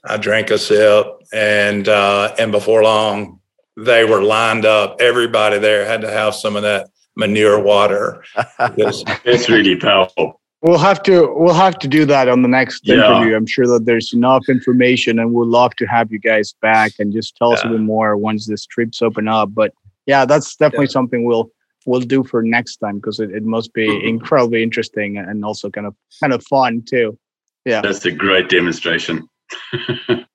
[0.09, 3.41] I drank a sip, and uh, and before long,
[3.77, 5.01] they were lined up.
[5.01, 8.25] Everybody there had to have some of that manure water.
[8.61, 10.41] it's really powerful.
[10.63, 12.95] We'll have to we'll have to do that on the next yeah.
[12.95, 13.37] interview.
[13.37, 17.13] I'm sure that there's enough information, and we'd love to have you guys back and
[17.13, 17.55] just tell yeah.
[17.57, 19.55] us a bit more once this trips open up.
[19.55, 19.75] But
[20.07, 20.93] yeah, that's definitely yeah.
[20.93, 21.51] something we'll
[21.85, 24.07] we'll do for next time because it, it must be mm-hmm.
[24.07, 27.19] incredibly interesting and also kind of kind of fun too.
[27.65, 29.29] Yeah, that's a great demonstration.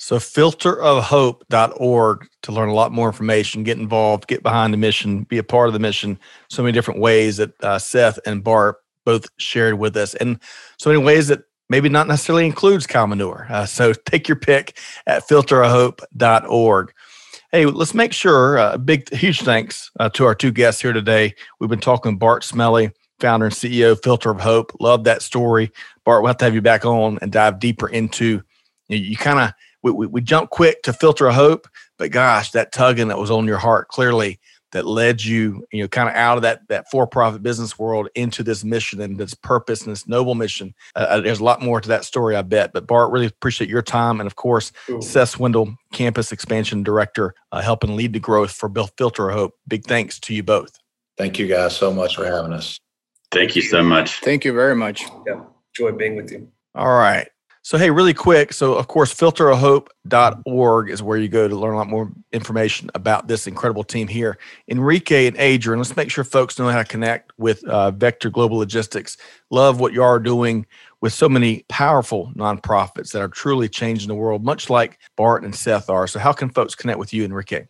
[0.00, 5.36] So filterofhope.org to learn a lot more information, get involved, get behind the mission, be
[5.36, 6.18] a part of the mission.
[6.48, 10.40] So many different ways that uh, Seth and Bart both shared with us, and
[10.78, 13.46] so many ways that maybe not necessarily includes cow manure.
[13.50, 16.94] Uh, so take your pick at filterofhope.org.
[17.52, 18.56] Hey, let's make sure.
[18.56, 21.34] A uh, big, huge thanks uh, to our two guests here today.
[21.58, 22.90] We've been talking Bart Smelley,
[23.20, 24.72] founder and CEO, Filter of Hope.
[24.80, 25.70] Love that story.
[26.10, 28.42] Bart, we'll have to have you back on and dive deeper into.
[28.88, 29.52] You, you kind of
[29.84, 33.30] we, we, we jump quick to Filter a Hope, but gosh, that tugging that was
[33.30, 34.40] on your heart clearly
[34.72, 38.42] that led you, you know, kind of out of that that for-profit business world into
[38.42, 40.74] this mission and this purpose and this noble mission.
[40.96, 42.72] Uh, uh there's a lot more to that story, I bet.
[42.72, 45.00] But Bart, really appreciate your time, and of course, Ooh.
[45.00, 49.54] Seth Swindle, Campus Expansion Director, uh, helping lead the growth for Bill Filter of Hope.
[49.68, 50.76] Big thanks to you both.
[51.16, 52.80] Thank you guys so much for having us.
[53.30, 54.18] Thank you so much.
[54.18, 55.04] Thank you very much.
[55.24, 55.44] Yeah,
[55.80, 56.48] enjoy being with you.
[56.74, 57.28] All right.
[57.62, 58.54] So, hey, really quick.
[58.54, 63.28] So, of course, filterofhope.org is where you go to learn a lot more information about
[63.28, 64.38] this incredible team here.
[64.68, 68.56] Enrique and Adrian, let's make sure folks know how to connect with uh, Vector Global
[68.56, 69.18] Logistics.
[69.50, 70.64] Love what you are doing
[71.02, 75.54] with so many powerful nonprofits that are truly changing the world, much like Bart and
[75.54, 76.06] Seth are.
[76.06, 77.66] So, how can folks connect with you, Enrique?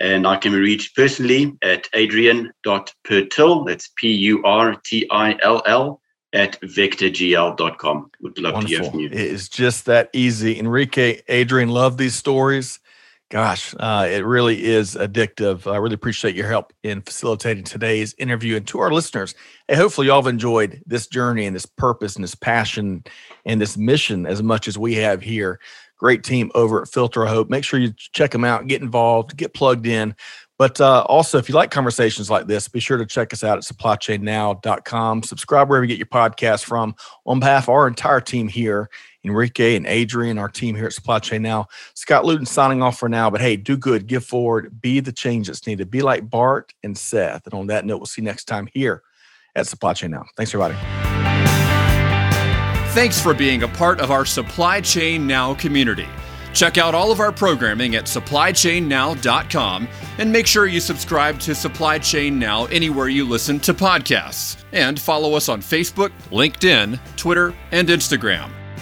[0.00, 5.62] And I can be reached personally at adrian.purtill, that's P U R T I L
[5.66, 6.00] L,
[6.32, 8.10] at vectorgl.com.
[8.20, 8.76] Would love Wonderful.
[8.76, 9.06] to hear from you.
[9.06, 10.58] It is just that easy.
[10.58, 12.80] Enrique, Adrian, love these stories.
[13.30, 15.70] Gosh, uh, it really is addictive.
[15.70, 18.56] I really appreciate your help in facilitating today's interview.
[18.56, 19.34] And to our listeners,
[19.66, 23.02] hey, hopefully, y'all have enjoyed this journey and this purpose and this passion
[23.46, 25.58] and this mission as much as we have here.
[25.98, 27.48] Great team over at Filter Hope.
[27.48, 30.14] Make sure you check them out, get involved, get plugged in.
[30.58, 33.58] But uh, also, if you like conversations like this, be sure to check us out
[33.58, 35.22] at supplychainnow.com.
[35.24, 36.94] Subscribe wherever you get your podcast from.
[37.26, 38.88] On behalf of our entire team here,
[39.24, 41.66] Enrique and Adrian, our team here at Supply Chain Now.
[41.94, 45.46] Scott Luton signing off for now, but hey, do good, give forward, be the change
[45.46, 45.90] that's needed.
[45.90, 47.46] Be like Bart and Seth.
[47.46, 49.02] And on that note, we'll see you next time here
[49.56, 50.24] at Supply Chain Now.
[50.36, 50.74] Thanks, everybody.
[52.92, 56.06] Thanks for being a part of our Supply Chain Now community.
[56.52, 61.98] Check out all of our programming at supplychainnow.com and make sure you subscribe to Supply
[61.98, 64.62] Chain Now anywhere you listen to podcasts.
[64.72, 68.50] And follow us on Facebook, LinkedIn, Twitter, and Instagram.